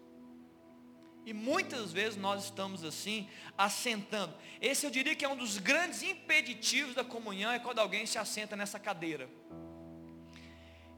[1.26, 4.32] E muitas vezes nós estamos assim, assentando.
[4.60, 8.16] Esse eu diria que é um dos grandes impeditivos da comunhão, é quando alguém se
[8.16, 9.28] assenta nessa cadeira.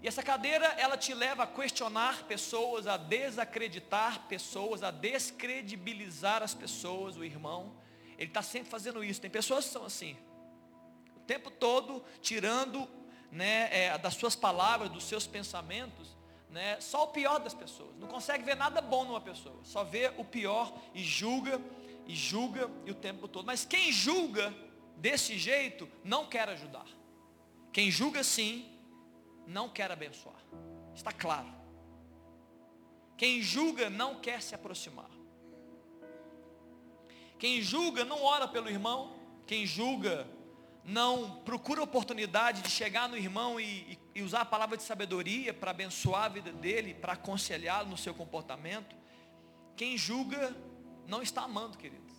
[0.02, 6.52] E essa cadeira, ela te leva a questionar pessoas, a desacreditar pessoas, a descredibilizar as
[6.52, 7.74] pessoas, o irmão.
[8.18, 9.22] Ele está sempre fazendo isso.
[9.22, 10.14] Tem pessoas que são assim.
[11.16, 12.86] O tempo todo tirando
[13.32, 16.17] né, é, das suas palavras, dos seus pensamentos,
[16.50, 17.96] né, só o pior das pessoas.
[17.98, 19.58] Não consegue ver nada bom numa pessoa.
[19.62, 21.60] Só vê o pior e julga,
[22.06, 23.44] e julga e o tempo todo.
[23.46, 24.54] Mas quem julga
[24.96, 26.86] desse jeito não quer ajudar.
[27.72, 28.68] Quem julga sim
[29.46, 30.42] não quer abençoar.
[30.94, 31.52] Está claro.
[33.16, 35.10] Quem julga não quer se aproximar.
[37.38, 39.16] Quem julga não ora pelo irmão.
[39.46, 40.28] Quem julga
[40.88, 45.70] não procura oportunidade de chegar no irmão e, e usar a palavra de sabedoria para
[45.70, 48.96] abençoar a vida dele, para aconselhá-lo no seu comportamento.
[49.76, 50.56] Quem julga
[51.06, 52.14] não está amando, queridos.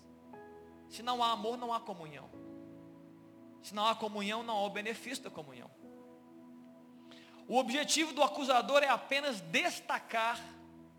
[0.88, 2.30] Se não há amor, não há comunhão.
[3.64, 5.72] Se não há comunhão, não há o benefício da comunhão.
[7.48, 10.40] O objetivo do acusador é apenas destacar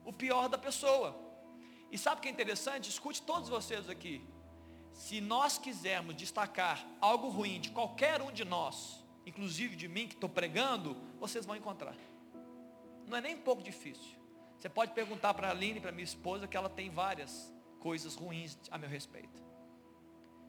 [0.04, 1.16] o pior da pessoa.
[1.88, 2.90] E sabe o que é interessante?
[2.90, 4.26] Escute todos vocês aqui.
[5.00, 10.12] Se nós quisermos destacar algo ruim de qualquer um de nós, inclusive de mim que
[10.12, 11.96] estou pregando, vocês vão encontrar.
[13.06, 14.14] Não é nem um pouco difícil.
[14.58, 18.58] Você pode perguntar para a Aline, para minha esposa, que ela tem várias coisas ruins
[18.70, 19.42] a meu respeito.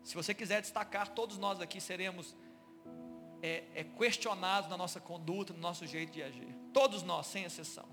[0.03, 2.35] Se você quiser destacar, todos nós aqui seremos
[3.41, 6.53] é, é questionados na nossa conduta, no nosso jeito de agir.
[6.73, 7.87] Todos nós, sem exceção.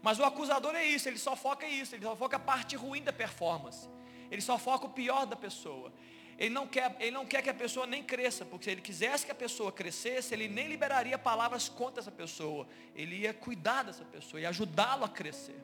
[0.00, 3.02] Mas o acusador é isso, ele só foca isso, ele só foca a parte ruim
[3.02, 3.88] da performance.
[4.30, 5.92] Ele só foca o pior da pessoa.
[6.38, 9.26] Ele não, quer, ele não quer que a pessoa nem cresça, porque se ele quisesse
[9.26, 12.68] que a pessoa crescesse, ele nem liberaria palavras contra essa pessoa.
[12.94, 15.60] Ele ia cuidar dessa pessoa e ajudá-lo a crescer.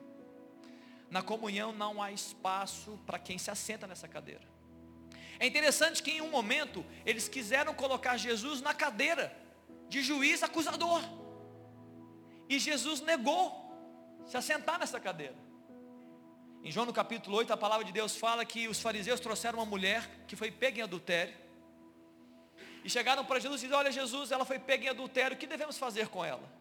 [1.09, 4.43] Na comunhão não há espaço para quem se assenta nessa cadeira.
[5.39, 9.35] É interessante que em um momento eles quiseram colocar Jesus na cadeira
[9.87, 11.01] de juiz acusador.
[12.49, 13.63] E Jesus negou
[14.25, 15.44] se assentar nessa cadeira.
[16.65, 19.67] Em João no capítulo 8, a palavra de Deus fala que os fariseus trouxeram uma
[19.67, 21.31] mulher que foi pega em adultério.
[22.83, 25.45] E chegaram para Jesus e disseram, olha Jesus, ela foi pega em adultério, o que
[25.45, 26.51] devemos fazer com ela?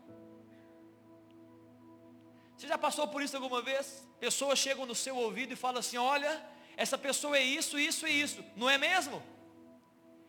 [2.54, 4.06] Você já passou por isso alguma vez?
[4.20, 6.44] Pessoas chegam no seu ouvido e falam assim, olha,
[6.76, 9.22] essa pessoa é isso, isso e isso, não é mesmo?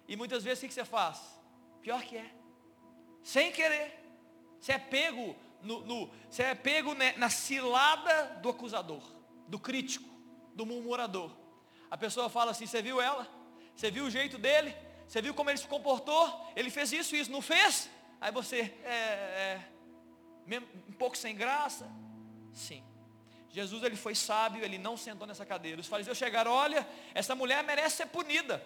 [0.07, 1.19] E muitas vezes o que você faz?
[1.81, 2.31] Pior que é.
[3.21, 4.01] Sem querer.
[4.57, 9.14] Você é pego, no, no você é pego na cilada do acusador,
[9.47, 10.09] do crítico,
[10.53, 11.31] do murmurador.
[11.89, 13.27] A pessoa fala assim, você viu ela?
[13.75, 14.75] Você viu o jeito dele?
[15.07, 16.51] Você viu como ele se comportou?
[16.55, 17.89] Ele fez isso, isso, não fez?
[18.19, 19.61] Aí você é,
[20.47, 21.89] é um pouco sem graça.
[22.53, 22.83] Sim.
[23.49, 25.79] Jesus ele foi sábio, ele não sentou nessa cadeira.
[25.79, 28.65] Os fariseus chegaram, olha, essa mulher merece ser punida.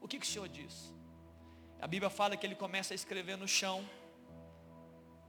[0.00, 0.92] O que, que o Senhor diz?
[1.80, 3.88] A Bíblia fala que ele começa a escrever no chão.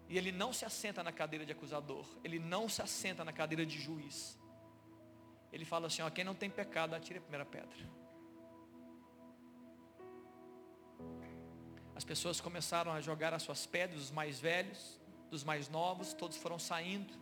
[0.10, 2.06] E ele não se assenta na cadeira de acusador.
[2.24, 4.38] Ele não se assenta na cadeira de juiz.
[5.56, 7.70] Ele fala assim, ó, quem não tem pecado, atire a primeira pedra.
[11.96, 15.00] As pessoas começaram a jogar as suas pedras, os mais velhos,
[15.32, 17.14] dos mais novos, todos foram saindo.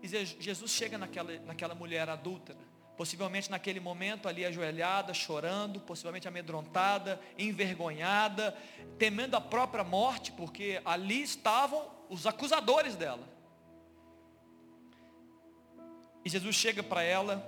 [0.00, 2.56] E Jesus chega naquela, naquela mulher adúltera,
[2.96, 8.56] possivelmente naquele momento ali ajoelhada, chorando, possivelmente amedrontada, envergonhada,
[8.96, 13.33] temendo a própria morte, porque ali estavam os acusadores dela.
[16.24, 17.44] E Jesus chega para ela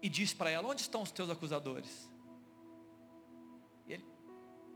[0.00, 2.08] e diz para ela: Onde estão os teus acusadores?
[3.88, 4.04] Ele,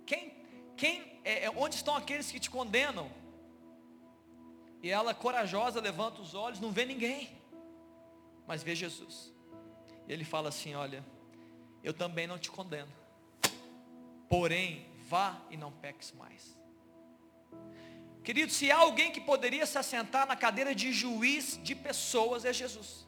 [0.05, 0.35] quem,
[0.77, 3.11] quem, é, é, onde estão aqueles que te condenam?
[4.83, 7.31] E ela, corajosa, levanta os olhos, não vê ninguém,
[8.47, 9.33] mas vê Jesus.
[10.07, 11.05] E ele fala assim: Olha,
[11.85, 12.93] eu também não te condeno,
[14.29, 16.59] porém, vá e não peques mais.
[18.29, 22.53] Querido, se há alguém que poderia se assentar na cadeira de juiz de pessoas, é
[22.53, 23.07] Jesus.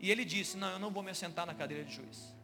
[0.00, 2.34] E ele disse: Não, eu não vou me assentar na cadeira de juiz.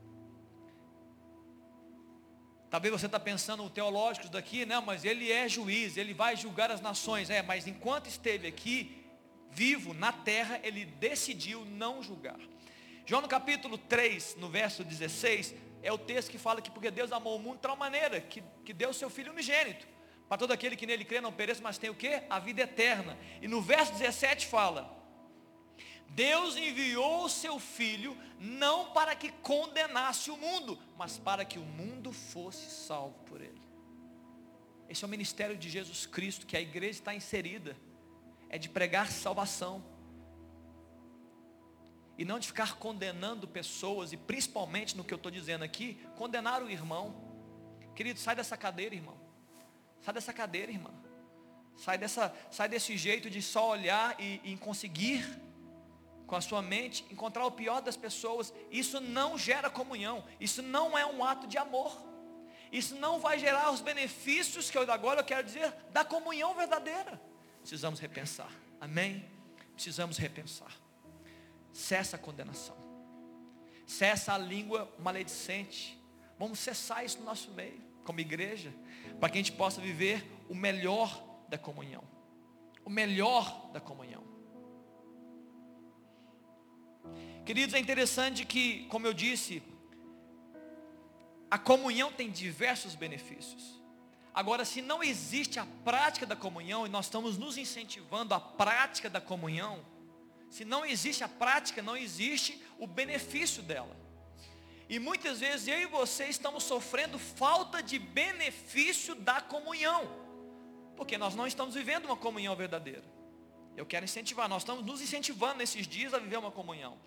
[2.69, 6.83] Talvez você está pensando teológicos daqui, não, mas ele é juiz, ele vai julgar as
[6.83, 7.31] nações.
[7.31, 9.03] É, mas enquanto esteve aqui,
[9.51, 12.39] vivo na terra, ele decidiu não julgar.
[13.07, 17.11] João no capítulo 3, no verso 16, é o texto que fala que porque Deus
[17.11, 19.89] amou o mundo de tal maneira, que, que deu o seu Filho unigênito.
[20.31, 22.23] Para todo aquele que nele crê não pereça, mas tem o que?
[22.31, 23.19] A vida eterna.
[23.43, 24.97] E no verso 17 fala,
[26.11, 31.65] Deus enviou o seu filho não para que condenasse o mundo, mas para que o
[31.65, 33.61] mundo fosse salvo por ele.
[34.89, 37.77] Esse é o ministério de Jesus Cristo que a igreja está inserida.
[38.49, 39.85] É de pregar salvação.
[42.17, 46.63] E não de ficar condenando pessoas, e principalmente no que eu estou dizendo aqui, condenar
[46.63, 47.21] o irmão.
[47.97, 49.20] Querido, sai dessa cadeira, irmão.
[50.01, 50.91] Sai dessa cadeira, irmã.
[51.77, 55.25] Sai, dessa, sai desse jeito de só olhar e, e conseguir
[56.27, 58.53] com a sua mente encontrar o pior das pessoas.
[58.71, 60.25] Isso não gera comunhão.
[60.39, 62.11] Isso não é um ato de amor.
[62.71, 67.21] Isso não vai gerar os benefícios que eu agora eu quero dizer da comunhão verdadeira.
[67.61, 68.53] Precisamos repensar.
[68.81, 69.29] Amém?
[69.75, 70.73] Precisamos repensar.
[71.73, 72.77] Cessa a condenação.
[73.87, 75.99] Cessa a língua maledicente.
[76.39, 78.73] Vamos cessar isso no nosso meio, como igreja,
[79.19, 82.03] para que a gente possa viver o melhor da comunhão.
[82.85, 84.25] O melhor da comunhão.
[87.45, 89.63] Queridos, é interessante que, como eu disse,
[91.51, 93.81] a comunhão tem diversos benefícios.
[94.33, 99.11] Agora, se não existe a prática da comunhão, e nós estamos nos incentivando a prática
[99.11, 99.85] da comunhão,
[100.49, 103.97] se não existe a prática, não existe o benefício dela.
[104.91, 110.03] E muitas vezes eu e você estamos sofrendo falta de benefício da comunhão.
[110.97, 113.05] Porque nós não estamos vivendo uma comunhão verdadeira.
[113.77, 116.99] Eu quero incentivar, nós estamos nos incentivando nesses dias a viver uma comunhão.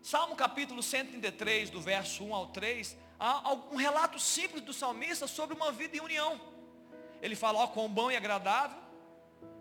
[0.00, 5.54] Salmo capítulo 133, do verso 1 ao 3, há um relato simples do salmista sobre
[5.54, 6.40] uma vida em união.
[7.20, 8.78] Ele fala, ó, quão bom e agradável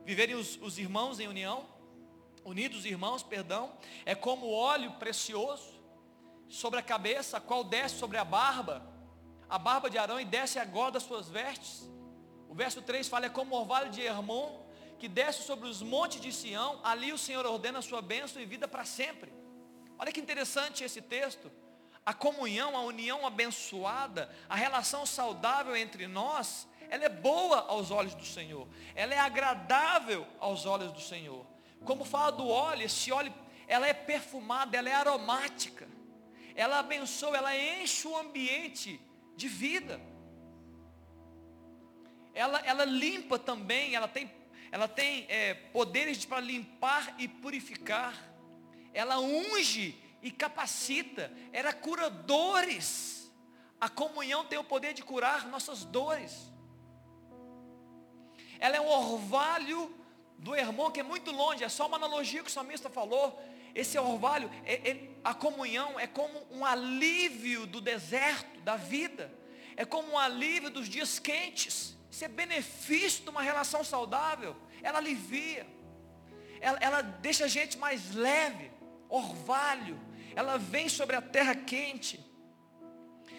[0.05, 1.67] viverem os, os irmãos em união,
[2.45, 5.76] unidos irmãos, perdão, é como óleo precioso
[6.49, 8.81] sobre a cabeça, a qual desce sobre a barba,
[9.49, 11.89] a barba de Arão e desce agora das suas vestes.
[12.49, 14.65] O verso 3 fala, é como o orvalho de Hermon,
[14.97, 18.45] que desce sobre os montes de Sião, ali o Senhor ordena a sua bênção e
[18.45, 19.31] vida para sempre.
[19.99, 21.51] Olha que interessante esse texto.
[22.05, 28.15] A comunhão, a união abençoada, a relação saudável entre nós, ela é boa aos olhos
[28.15, 28.67] do Senhor.
[28.95, 31.45] Ela é agradável aos olhos do Senhor.
[31.83, 33.33] Como fala do óleo, esse óleo,
[33.67, 35.87] ela é perfumada, ela é aromática
[36.57, 38.99] ela abençoa, ela enche o ambiente
[39.35, 40.01] de vida.
[42.33, 44.31] Ela, ela limpa também, ela tem,
[44.71, 48.15] ela tem é, poderes para limpar e purificar.
[48.91, 51.31] Ela unge e capacita.
[51.53, 53.31] Ela cura dores.
[53.79, 56.51] A comunhão tem o poder de curar nossas dores.
[58.59, 59.95] Ela é um orvalho
[60.39, 63.39] do irmão que é muito longe, é só uma analogia que o salmista falou.
[63.77, 69.31] Esse orvalho, é, é, a comunhão é como um alívio do deserto, da vida.
[69.75, 71.95] É como um alívio dos dias quentes.
[72.09, 74.55] Isso é benefício de uma relação saudável.
[74.81, 75.67] Ela alivia.
[76.59, 78.71] Ela, ela deixa a gente mais leve.
[79.07, 80.01] Orvalho.
[80.35, 82.19] Ela vem sobre a terra quente.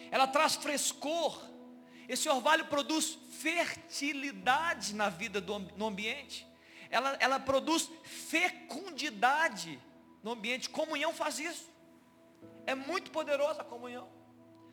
[0.08, 1.42] Ela traz frescor.
[2.08, 6.46] Esse orvalho produz fertilidade na vida do no ambiente.
[6.90, 9.80] Ela, ela produz fecundidade
[10.28, 10.68] no ambiente.
[10.68, 11.68] Comunhão faz isso.
[12.66, 14.08] É muito poderosa a comunhão.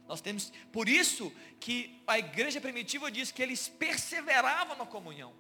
[0.07, 5.33] Nós temos, por isso que a igreja primitiva diz que eles perseveravam na comunhão.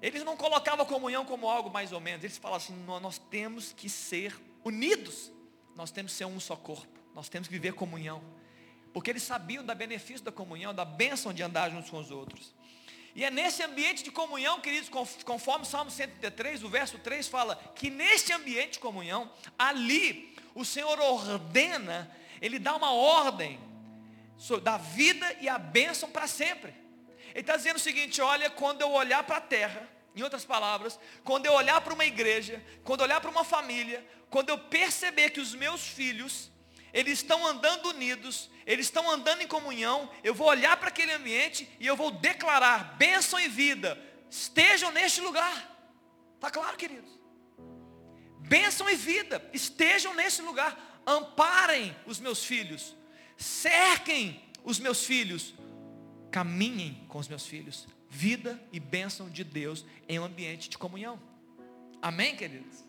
[0.00, 2.24] Eles não colocavam a comunhão como algo mais ou menos.
[2.24, 4.34] Eles falavam assim, nós temos que ser
[4.64, 5.30] unidos.
[5.76, 6.98] Nós temos que ser um só corpo.
[7.14, 8.22] Nós temos que viver comunhão.
[8.92, 12.54] Porque eles sabiam da benefício da comunhão, da bênção de andar juntos com os outros.
[13.14, 14.90] E é nesse ambiente de comunhão, queridos,
[15.24, 20.98] conforme Salmo 133, o verso 3 fala que neste ambiente de comunhão, ali o Senhor
[20.98, 22.10] ordena,
[22.42, 23.60] Ele dá uma ordem
[24.62, 26.74] da vida e a bênção para sempre.
[27.30, 30.98] Ele está dizendo o seguinte: olha, quando eu olhar para a terra, em outras palavras,
[31.22, 35.30] quando eu olhar para uma igreja, quando eu olhar para uma família, quando eu perceber
[35.30, 36.50] que os meus filhos
[36.94, 41.68] eles estão andando unidos, eles estão andando em comunhão, eu vou olhar para aquele ambiente
[41.80, 45.72] e eu vou declarar bênção e vida, estejam neste lugar.
[46.36, 47.10] Está claro, queridos?
[48.38, 52.94] Bênção e vida, estejam nesse lugar, amparem os meus filhos,
[53.36, 55.52] cerquem os meus filhos,
[56.30, 61.20] caminhem com os meus filhos, vida e bênção de Deus em um ambiente de comunhão.
[62.00, 62.84] Amém, queridos?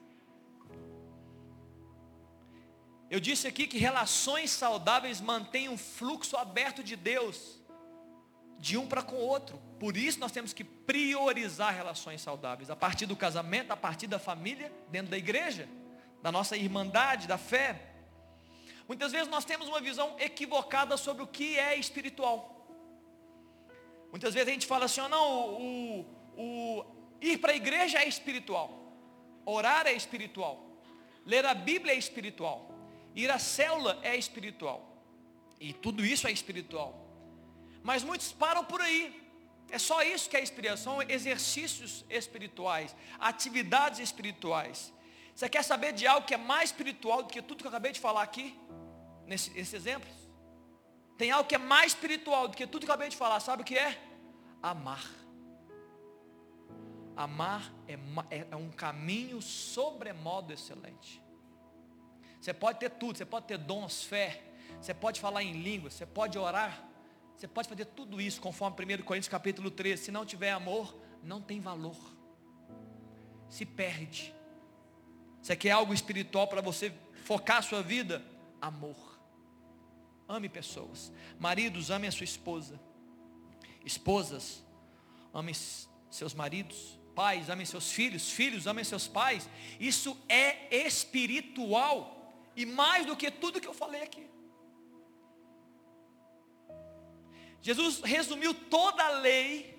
[3.09, 7.59] Eu disse aqui que relações saudáveis mantêm um fluxo aberto de Deus,
[8.57, 9.61] de um para com o outro.
[9.79, 14.17] Por isso nós temos que priorizar relações saudáveis, a partir do casamento, a partir da
[14.17, 15.69] família, dentro da igreja,
[16.21, 17.79] da nossa irmandade, da fé.
[18.87, 22.53] Muitas vezes nós temos uma visão equivocada sobre o que é espiritual.
[24.09, 26.05] Muitas vezes a gente fala assim, oh, não, o,
[26.37, 26.85] o
[27.21, 28.93] ir para a igreja é espiritual,
[29.45, 30.65] orar é espiritual,
[31.25, 32.74] ler a Bíblia é espiritual.
[33.15, 34.79] Ir à célula é espiritual.
[35.59, 36.93] E tudo isso é espiritual.
[37.81, 39.23] Mas muitos param por aí.
[39.69, 44.93] É só isso que é espiritual, são exercícios espirituais, atividades espirituais.
[45.33, 47.91] Você quer saber de algo que é mais espiritual do que tudo que eu acabei
[47.91, 48.57] de falar aqui?
[49.25, 50.13] Nesse, nesses exemplos?
[51.17, 53.63] Tem algo que é mais espiritual do que tudo que eu acabei de falar, sabe
[53.63, 53.99] o que é?
[54.61, 55.03] Amar.
[57.15, 57.93] Amar é,
[58.29, 61.24] é, é um caminho sobremodo excelente.
[62.45, 64.39] Você pode ter tudo, você pode ter dons, fé,
[64.79, 66.87] você pode falar em línguas, você pode orar,
[67.35, 70.03] você pode fazer tudo isso, conforme 1 Coríntios capítulo 13.
[70.03, 71.97] Se não tiver amor, não tem valor.
[73.49, 74.31] Se perde.
[75.41, 76.93] Você quer algo espiritual para você
[77.23, 78.23] focar a sua vida?
[78.61, 79.19] Amor.
[80.29, 81.11] Ame pessoas.
[81.39, 82.79] Maridos, ame a sua esposa.
[83.83, 84.63] Esposas,
[85.33, 85.51] ame
[86.11, 86.99] seus maridos.
[87.15, 88.29] Pais, amem seus filhos.
[88.29, 89.49] Filhos, amem seus pais.
[89.79, 92.14] Isso é espiritual.
[92.55, 94.29] E mais do que tudo que eu falei aqui.
[97.61, 99.75] Jesus resumiu toda a lei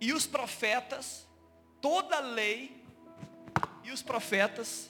[0.00, 1.26] e os profetas,
[1.80, 2.84] toda a lei
[3.82, 4.88] e os profetas,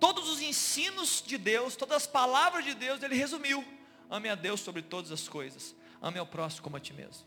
[0.00, 3.64] todos os ensinos de Deus, todas as palavras de Deus, ele resumiu.
[4.10, 5.74] Ame a Deus sobre todas as coisas.
[6.00, 7.24] Ame ao próximo como a ti mesmo.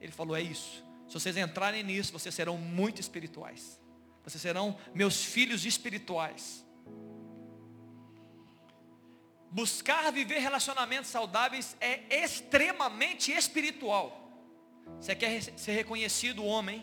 [0.00, 0.84] Ele falou, é isso.
[1.08, 3.80] Se vocês entrarem nisso, vocês serão muito espirituais.
[4.24, 6.64] Vocês serão meus filhos espirituais.
[9.52, 14.18] Buscar viver relacionamentos saudáveis é extremamente espiritual.
[14.98, 16.82] Você quer ser reconhecido homem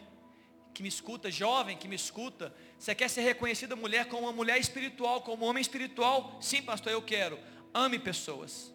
[0.72, 4.60] que me escuta, jovem que me escuta, você quer ser reconhecida mulher como uma mulher
[4.60, 6.38] espiritual, como um homem espiritual?
[6.40, 7.40] Sim, pastor, eu quero.
[7.74, 8.72] Ame pessoas.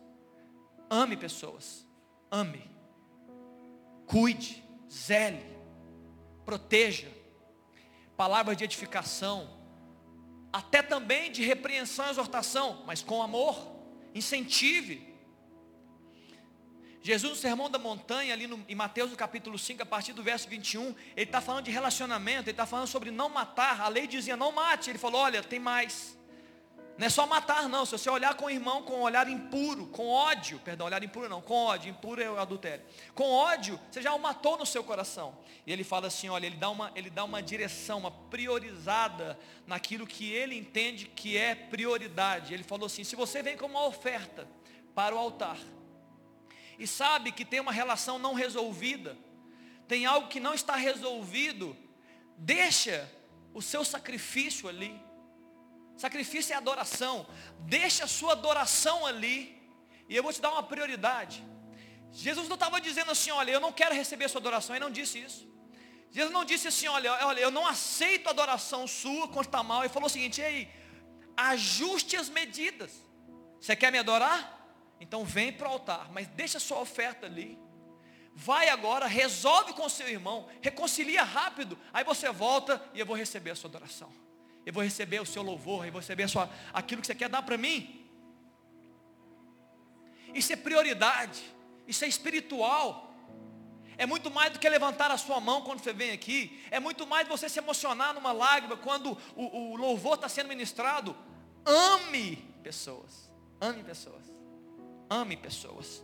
[0.90, 1.86] Ame pessoas.
[2.32, 2.68] Ame.
[4.06, 5.56] Cuide, zele,
[6.44, 7.08] proteja.
[8.16, 9.48] Palavras de edificação,
[10.52, 13.73] até também de repreensão e exortação, mas com amor
[14.14, 15.14] incentive.
[17.02, 20.22] Jesus no Sermão da Montanha, ali no, em Mateus no capítulo 5, a partir do
[20.22, 24.06] verso 21, ele está falando de relacionamento, ele está falando sobre não matar, a lei
[24.06, 26.16] dizia não mate, ele falou, olha, tem mais.
[26.96, 29.86] Não é só matar não, se você olhar com o irmão com um olhar impuro,
[29.88, 32.84] com ódio, perdão, olhar impuro não, com ódio, impuro é o adultério.
[33.14, 35.36] Com ódio, você já o matou no seu coração.
[35.66, 39.36] E ele fala assim, olha, ele dá uma, ele dá uma direção, uma priorizada
[39.66, 42.54] naquilo que ele entende que é prioridade.
[42.54, 44.46] Ele falou assim, se você vem com uma oferta
[44.94, 45.58] para o altar,
[46.78, 49.16] e sabe que tem uma relação não resolvida,
[49.88, 51.76] tem algo que não está resolvido,
[52.36, 53.10] deixa
[53.52, 55.00] o seu sacrifício ali
[55.96, 57.26] Sacrifício é adoração.
[57.60, 59.62] Deixa a sua adoração ali.
[60.08, 61.44] E eu vou te dar uma prioridade.
[62.12, 64.74] Jesus não estava dizendo assim, olha, eu não quero receber a sua adoração.
[64.74, 65.48] Ele não disse isso.
[66.10, 69.82] Jesus não disse assim, olha, olha, eu não aceito a adoração sua quando está mal.
[69.82, 70.68] Ele falou o seguinte, ei,
[71.36, 72.92] ajuste as medidas.
[73.60, 74.52] Você quer me adorar?
[75.00, 77.58] Então vem para o altar, mas deixa a sua oferta ali.
[78.32, 83.52] Vai agora, resolve com seu irmão, reconcilia rápido, aí você volta e eu vou receber
[83.52, 84.23] a sua adoração
[84.66, 87.42] eu vou receber o seu louvor, eu vou receber sua, aquilo que você quer dar
[87.42, 88.04] para mim.
[90.34, 91.42] Isso é prioridade,
[91.86, 93.14] isso é espiritual.
[93.96, 96.60] É muito mais do que levantar a sua mão quando você vem aqui.
[96.70, 101.16] É muito mais você se emocionar numa lágrima quando o, o louvor está sendo ministrado.
[101.64, 103.30] Ame pessoas.
[103.60, 104.24] Ame pessoas.
[105.08, 106.02] Ame pessoas.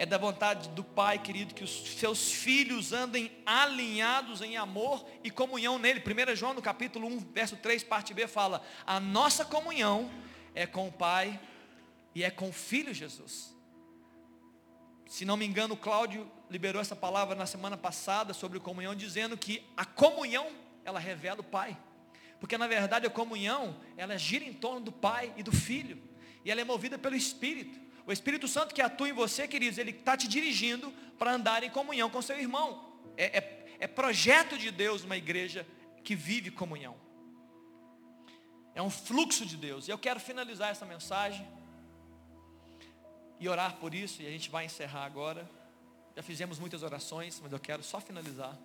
[0.00, 5.30] É da vontade do Pai, querido, que os seus filhos andem alinhados em amor e
[5.30, 6.00] comunhão nele.
[6.00, 10.10] 1 João no capítulo 1, verso 3, parte B, fala: A nossa comunhão
[10.54, 11.38] é com o Pai
[12.14, 13.54] e é com o Filho Jesus.
[15.06, 19.62] Se não me engano, Cláudio liberou essa palavra na semana passada sobre comunhão, dizendo que
[19.76, 20.50] a comunhão,
[20.82, 21.76] ela revela o Pai.
[22.40, 26.02] Porque na verdade a comunhão, ela gira em torno do Pai e do Filho.
[26.42, 27.89] E ela é movida pelo Espírito.
[28.06, 31.70] O Espírito Santo que atua em você, queridos, ele está te dirigindo para andar em
[31.70, 32.84] comunhão com seu irmão.
[33.16, 35.66] É, é, é projeto de Deus uma igreja
[36.02, 36.96] que vive comunhão.
[38.74, 39.88] É um fluxo de Deus.
[39.88, 41.46] E eu quero finalizar essa mensagem
[43.38, 45.48] e orar por isso, e a gente vai encerrar agora.
[46.14, 48.56] Já fizemos muitas orações, mas eu quero só finalizar.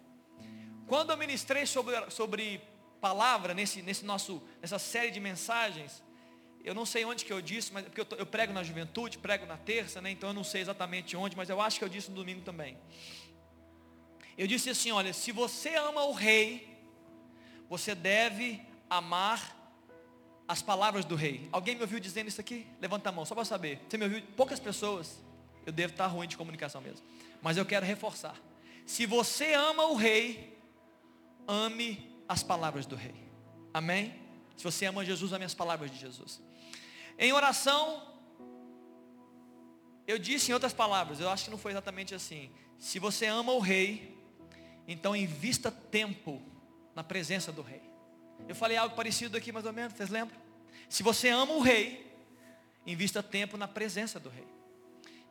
[0.88, 2.62] Quando eu ministrei sobre, sobre
[3.02, 6.04] palavra nesse, nesse nosso, nessa série de mensagens,
[6.66, 9.46] eu não sei onde que eu disse, mas porque eu, eu prego na juventude, prego
[9.46, 10.10] na terça, né?
[10.10, 12.76] Então eu não sei exatamente onde, mas eu acho que eu disse no domingo também.
[14.36, 16.68] Eu disse assim, olha, se você ama o rei,
[17.70, 19.56] você deve amar
[20.48, 21.48] as palavras do rei.
[21.52, 22.66] Alguém me ouviu dizendo isso aqui?
[22.82, 23.80] Levanta a mão, só para saber.
[23.88, 24.22] Você me ouviu?
[24.36, 25.24] Poucas pessoas.
[25.66, 27.06] Eu devo estar ruim de comunicação mesmo.
[27.42, 28.36] Mas eu quero reforçar.
[28.86, 30.58] Se você ama o rei,
[31.48, 33.16] ame as palavras do rei.
[33.74, 34.14] Amém?
[34.58, 36.42] Se você ama Jesus, ame as palavras de Jesus.
[37.18, 38.02] Em oração,
[40.06, 42.52] eu disse em outras palavras, eu acho que não foi exatamente assim.
[42.78, 44.18] Se você ama o rei,
[44.88, 46.42] então invista tempo
[46.94, 47.82] na presença do rei.
[48.48, 50.38] Eu falei algo parecido aqui mais ou menos, vocês lembram?
[50.90, 52.06] Se você ama o rei,
[52.86, 54.48] invista tempo na presença do rei.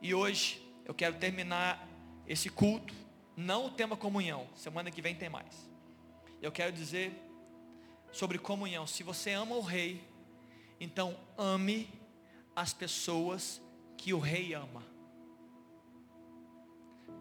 [0.01, 1.89] E hoje eu quero terminar
[2.27, 2.95] esse culto
[3.37, 4.47] Não o tema comunhão.
[4.55, 5.69] Semana que vem tem mais.
[6.41, 7.13] Eu quero dizer
[8.13, 8.87] sobre comunhão.
[8.87, 10.05] Se você ama o rei,
[10.85, 11.89] então ame
[12.55, 13.61] as pessoas
[13.97, 14.85] que o rei ama.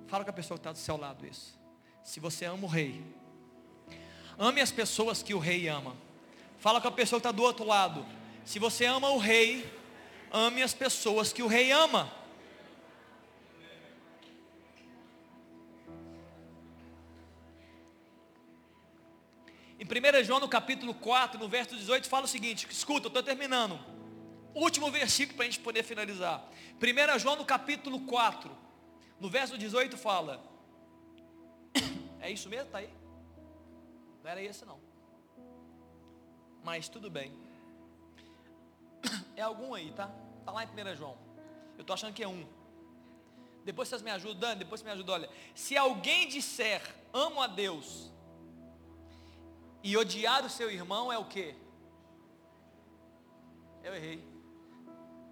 [0.06, 1.58] Fala com a pessoa que está do seu lado isso.
[2.04, 3.02] Se você ama o rei,
[4.38, 5.96] ame as pessoas que o rei ama.
[6.60, 8.06] Fala com a pessoa que está do outro lado.
[8.44, 9.66] Se você ama o rei,
[10.32, 12.12] ame as pessoas que o rei ama.
[19.94, 23.80] 1 João no capítulo 4, no verso 18, fala o seguinte, escuta, eu estou terminando.
[24.56, 26.44] Último versículo para a gente poder finalizar.
[26.82, 28.56] 1 João no capítulo 4,
[29.20, 30.44] no verso 18 fala.
[32.20, 32.68] É isso mesmo?
[32.68, 32.90] Está aí?
[34.24, 34.80] Não era esse não.
[36.64, 37.34] Mas tudo bem.
[39.36, 40.10] É algum aí, tá?
[40.40, 41.18] Está lá em 1 João.
[41.76, 42.48] Eu estou achando que é um.
[43.66, 45.30] Depois vocês me ajudam, depois me ajuda, olha.
[45.54, 46.82] Se alguém disser,
[47.12, 48.13] amo a Deus,
[49.84, 51.54] e odiar o seu irmão é o que?
[53.84, 54.26] Eu errei.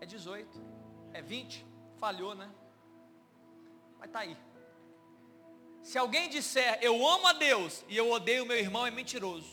[0.01, 0.61] É 18.
[1.13, 1.65] É 20.
[1.97, 2.51] Falhou, né?
[3.97, 4.37] Mas está aí.
[5.81, 9.49] Se alguém disser, eu amo a Deus e eu odeio meu irmão, é mentiroso.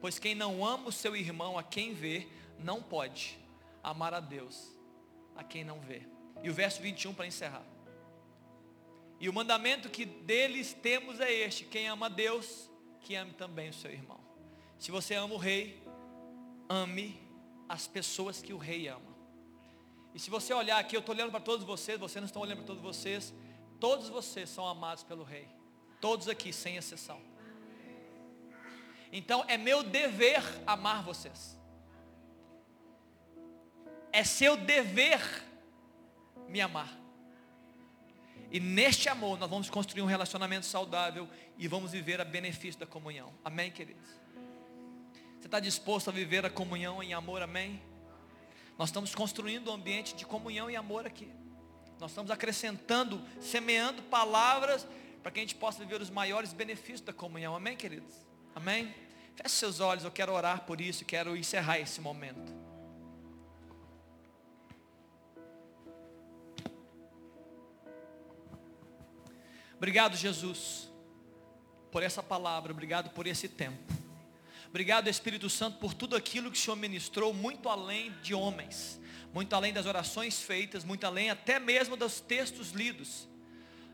[0.00, 2.26] Pois quem não ama o seu irmão a quem vê,
[2.58, 3.38] não pode
[3.82, 4.72] amar a Deus
[5.36, 6.02] a quem não vê.
[6.42, 7.64] E o verso 21 para encerrar.
[9.20, 12.68] E o mandamento que deles temos é este: quem ama a Deus,
[13.02, 14.20] que ame também o seu irmão.
[14.78, 15.82] Se você ama o rei,
[16.68, 17.20] ame
[17.68, 19.12] as pessoas que o rei ama.
[20.14, 22.58] E se você olhar aqui, eu estou olhando para todos vocês, vocês não estão olhando
[22.58, 23.32] para todos vocês,
[23.80, 25.48] todos vocês são amados pelo rei.
[26.00, 27.20] Todos aqui, sem exceção.
[29.10, 31.58] Então é meu dever amar vocês.
[34.12, 35.20] É seu dever
[36.48, 37.01] me amar.
[38.52, 41.26] E neste amor nós vamos construir um relacionamento saudável
[41.56, 43.32] e vamos viver a benefício da comunhão.
[43.42, 44.06] Amém, queridos?
[45.40, 47.82] Você está disposto a viver a comunhão em amor, amém?
[48.78, 51.30] Nós estamos construindo um ambiente de comunhão e amor aqui.
[51.98, 54.86] Nós estamos acrescentando, semeando palavras
[55.22, 57.56] para que a gente possa viver os maiores benefícios da comunhão.
[57.56, 58.12] Amém, queridos?
[58.54, 58.94] Amém?
[59.34, 62.61] Feche seus olhos, eu quero orar por isso, quero encerrar esse momento.
[69.82, 70.88] Obrigado, Jesus,
[71.90, 73.92] por essa palavra, obrigado por esse tempo.
[74.68, 79.00] Obrigado, Espírito Santo, por tudo aquilo que o Senhor ministrou, muito além de homens,
[79.34, 83.26] muito além das orações feitas, muito além até mesmo dos textos lidos.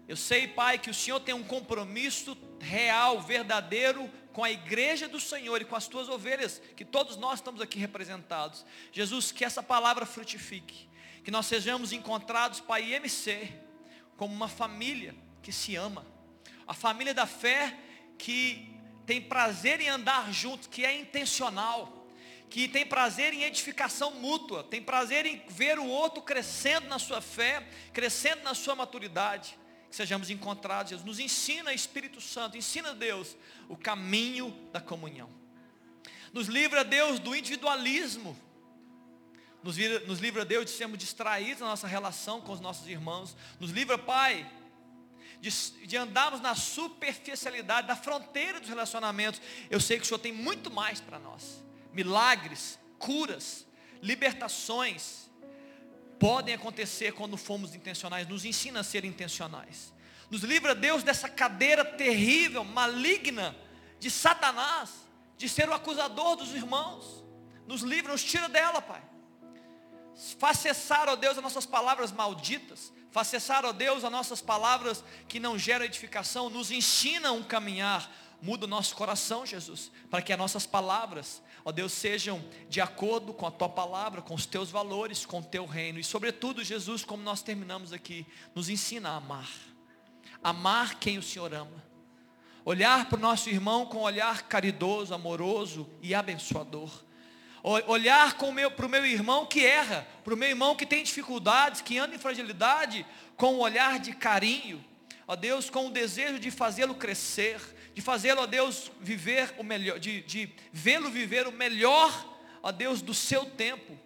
[0.07, 5.18] Eu sei, Pai, que o Senhor tem um compromisso real, verdadeiro com a igreja do
[5.18, 8.62] Senhor e com as tuas ovelhas, que todos nós estamos aqui representados.
[8.93, 10.86] Jesus, que essa palavra frutifique,
[11.24, 13.55] que nós sejamos encontrados, Pai, IMC,
[14.18, 15.14] como uma família
[15.49, 16.05] que se ama,
[16.66, 17.74] a família da fé
[18.18, 18.68] que
[19.07, 22.07] tem prazer em andar juntos, que é intencional,
[22.51, 27.22] que tem prazer em edificação mútua, tem prazer em ver o outro crescendo na sua
[27.22, 29.59] fé, crescendo na sua maturidade.
[29.88, 31.07] Que sejamos encontrados, Jesus.
[31.07, 33.34] Nos ensina, Espírito Santo, ensina Deus
[33.70, 35.30] o caminho da comunhão.
[36.30, 38.38] Nos livra, Deus, do individualismo.
[39.62, 43.34] Nos, nos livra, Deus, de sermos distraídos na nossa relação com os nossos irmãos.
[43.59, 44.46] Nos livra, Pai,
[45.41, 45.51] de,
[45.86, 49.41] de andarmos na superficialidade, da fronteira dos relacionamentos.
[49.70, 51.62] Eu sei que o Senhor tem muito mais para nós.
[51.93, 53.66] Milagres, curas,
[54.03, 55.28] libertações
[56.18, 58.26] podem acontecer quando fomos intencionais.
[58.26, 59.93] Nos ensina a ser intencionais.
[60.30, 63.57] Nos livra Deus dessa cadeira terrível, maligna
[63.99, 64.91] de Satanás,
[65.36, 67.24] de ser o acusador dos irmãos.
[67.66, 69.03] Nos livra, nos tira dela, Pai.
[70.38, 72.92] Faz cessar, ó Deus, as nossas palavras malditas.
[73.12, 76.50] Faz cessar, ó Deus, as nossas palavras que não geram edificação.
[76.50, 78.10] Nos ensina um caminhar.
[78.42, 83.32] Muda o nosso coração, Jesus, para que as nossas palavras, ó Deus, sejam de acordo
[83.32, 85.98] com a tua palavra, com os teus valores, com o teu reino.
[85.98, 89.48] E sobretudo, Jesus, como nós terminamos aqui, nos ensina a amar.
[90.42, 91.84] Amar quem o Senhor ama.
[92.64, 97.07] Olhar para o nosso irmão com um olhar caridoso, amoroso e abençoador
[97.86, 101.98] Olhar para o meu irmão que erra, para o meu irmão que tem dificuldades, que
[101.98, 103.04] anda em fragilidade,
[103.36, 104.82] com um olhar de carinho,
[105.26, 107.60] ó Deus, com o desejo de fazê-lo crescer,
[107.94, 113.02] de fazê-lo, ó Deus, viver o melhor, de, de vê-lo viver o melhor, ó Deus,
[113.02, 113.98] do seu tempo,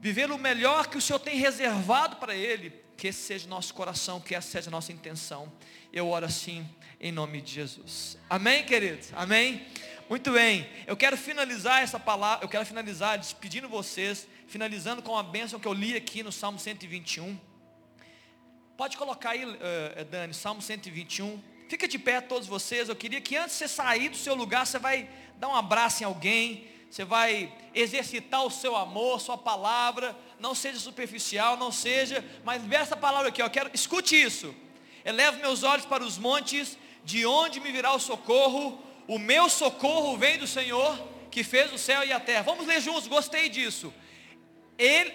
[0.00, 4.20] viver o melhor que o Senhor tem reservado para ele, que esse seja nosso coração,
[4.20, 5.50] que essa seja a nossa intenção.
[5.90, 6.68] Eu oro assim,
[7.00, 8.18] em nome de Jesus.
[8.28, 9.10] Amém, queridos?
[9.14, 9.66] Amém?
[10.08, 15.22] Muito bem, eu quero finalizar essa palavra, eu quero finalizar despedindo vocês, finalizando com a
[15.22, 17.38] bênção que eu li aqui no Salmo 121.
[18.76, 22.88] Pode colocar aí, uh, Dani, Salmo 121, Fica de pé todos vocês.
[22.88, 25.06] Eu queria que antes de você sair do seu lugar, você vai
[25.36, 26.66] dar um abraço em alguém.
[26.90, 30.16] Você vai exercitar o seu amor, sua palavra.
[30.40, 32.24] Não seja superficial, não seja.
[32.42, 33.42] Mas libera essa palavra aqui.
[33.42, 34.54] Eu quero, escute isso.
[35.04, 36.78] Elevo meus olhos para os montes.
[37.04, 38.82] De onde me virá o socorro?
[39.08, 40.96] O meu socorro vem do Senhor
[41.30, 42.42] que fez o céu e a terra.
[42.42, 43.08] Vamos ler juntos.
[43.08, 43.92] Gostei disso.
[44.78, 45.12] Ele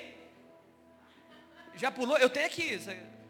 [1.75, 2.17] já pulou.
[2.17, 2.77] Eu tenho aqui.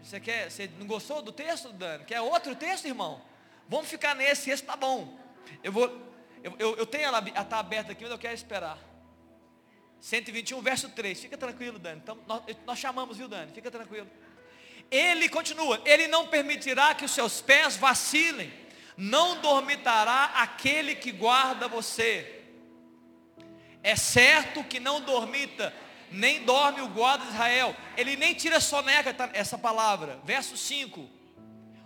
[0.02, 0.50] Você quer?
[0.50, 2.06] Você não gostou do texto, Dani?
[2.06, 3.22] Quer outro texto, irmão?
[3.70, 4.50] Vamos ficar nesse.
[4.50, 5.20] Esse tá bom.
[5.64, 8.78] Eu vou eu, eu, eu tenho ela, ela tá aberta aqui, mas eu quero esperar.
[10.02, 11.22] 121, verso 3.
[11.22, 12.02] Fica tranquilo, Dani.
[12.04, 13.54] Então, nós, nós chamamos, viu, Dani?
[13.54, 14.10] Fica tranquilo.
[14.92, 18.52] Ele continua, ele não permitirá que os seus pés vacilem,
[18.98, 22.42] não dormitará aquele que guarda você.
[23.82, 25.74] É certo que não dormita,
[26.12, 27.76] nem dorme o guarda de Israel.
[27.98, 30.20] Ele nem tira soneca tá, essa palavra.
[30.24, 31.10] Verso 5.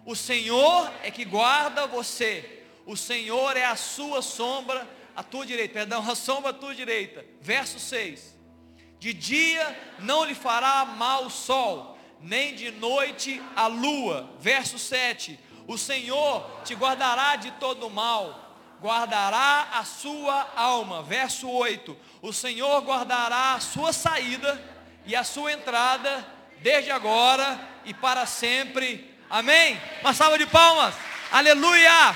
[0.06, 5.74] O Senhor é que guarda você o Senhor é a sua sombra, a tua direita,
[5.74, 7.24] perdão, a sombra à tua direita.
[7.42, 8.34] Verso 6.
[8.98, 14.34] De dia não lhe fará mal o sol, nem de noite a lua.
[14.40, 15.38] Verso 7.
[15.68, 21.04] O Senhor te guardará de todo mal, guardará a sua alma.
[21.04, 21.96] Verso 8.
[22.22, 24.60] O Senhor guardará a sua saída
[25.06, 26.26] e a sua entrada,
[26.62, 29.14] desde agora e para sempre.
[29.30, 29.80] Amém?
[30.02, 30.96] Uma salva de palmas.
[31.32, 32.16] Aleluia!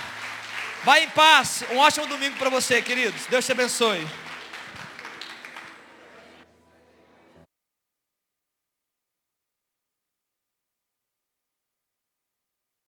[0.84, 1.64] Vai em paz.
[1.72, 3.26] Um ótimo domingo para você, queridos.
[3.28, 4.08] Deus te abençoe.